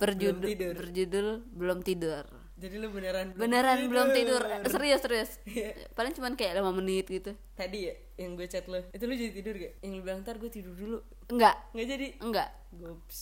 berjudul 0.00 0.42
tidur. 0.42 0.74
berjudul 0.74 1.28
belum 1.54 1.78
tidur. 1.86 2.24
Jadi 2.60 2.76
lu 2.76 2.88
beneran 2.90 3.26
belum 3.30 3.40
Beneran 3.42 3.78
belum 3.82 4.08
tidur. 4.12 4.38
tidur. 4.38 4.68
Serius, 4.68 5.00
serius. 5.00 5.30
Iya. 5.42 5.72
Paling 5.90 6.12
cuman 6.12 6.32
kayak 6.34 6.54
5 6.56 6.76
menit 6.76 7.06
gitu. 7.06 7.32
tadi 7.52 7.88
ya 7.88 7.94
yang 8.16 8.32
gue 8.32 8.44
chat 8.44 8.64
lo 8.64 8.84
itu 8.86 9.00
lu 9.02 9.14
jadi 9.14 9.32
tidur 9.32 9.54
gak 9.54 9.72
yang 9.80 9.92
lu 9.94 10.02
bilang 10.02 10.20
ntar 10.20 10.36
gue 10.36 10.48
tidur 10.48 10.72
dulu 10.72 11.00
Enggak, 11.26 11.56
nggak 11.70 11.86
jadi 11.88 12.06
enggak. 12.20 12.48
gops 12.72 13.18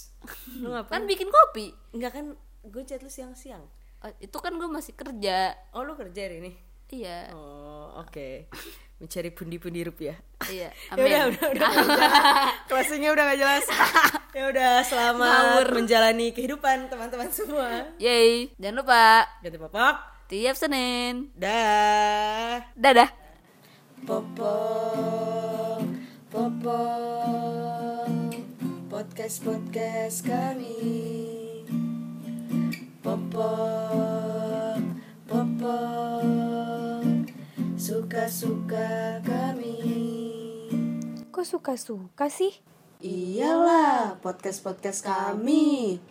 lu 0.57 0.69
ngapain 0.69 0.91
Kan 0.91 1.03
bikin 1.05 1.29
kopi. 1.29 1.71
Enggak 1.91 2.13
kan 2.13 2.27
gue 2.61 2.83
chat 2.83 2.99
lu 2.99 3.09
siang-siang 3.09 3.63
Oh, 3.99 4.11
itu 4.17 4.35
kan 4.35 4.51
gue 4.53 4.69
masih 4.69 4.93
kerja. 4.93 5.59
oh 5.73 5.83
lu 5.83 5.95
kerja 5.95 6.21
hari 6.21 6.39
ini 6.39 6.53
Iya. 6.89 7.33
oh 7.33 8.01
oke 8.01 8.49
mencari 8.99 9.31
pundi-pundi 9.31 9.85
rupiah 9.85 10.17
Iya. 10.45 10.73
ya 10.97 10.97
Amin. 10.97 11.05
udah 11.05 11.23
udah 11.29 11.49
udah 11.53 11.69
nggak 11.75 11.87
jelas. 11.87 12.53
closingnya 12.67 13.11
udah 13.13 13.25
gak 13.27 13.39
jelas 13.39 13.65
ya 14.37 14.45
udah 14.49 14.73
selamat 14.83 15.65
menjalani 15.71 16.33
kehidupan 16.33 16.89
teman-teman 16.89 17.29
semua 17.29 17.93
Yeay, 17.97 18.53
jangan 18.57 18.77
lupa 18.79 19.05
ganti 19.41 19.59
popok 19.59 19.97
tiap 20.27 20.55
Senin. 20.55 21.29
dah 21.35 22.61
Dadah. 22.73 23.11
popok 24.05 25.85
popok 26.29 28.09
podcast 28.89 29.45
podcast 29.45 30.25
kami 30.25 30.77
popok 33.01 34.18
popok 35.29 37.05
suka 37.77 38.25
suka 38.33 39.21
kami 39.23 39.77
Kok 41.29 41.47
suka-suka 41.47 42.27
sih? 42.27 42.51
Iyalah, 42.99 44.19
podcast-podcast 44.19 45.07
kami. 45.07 46.03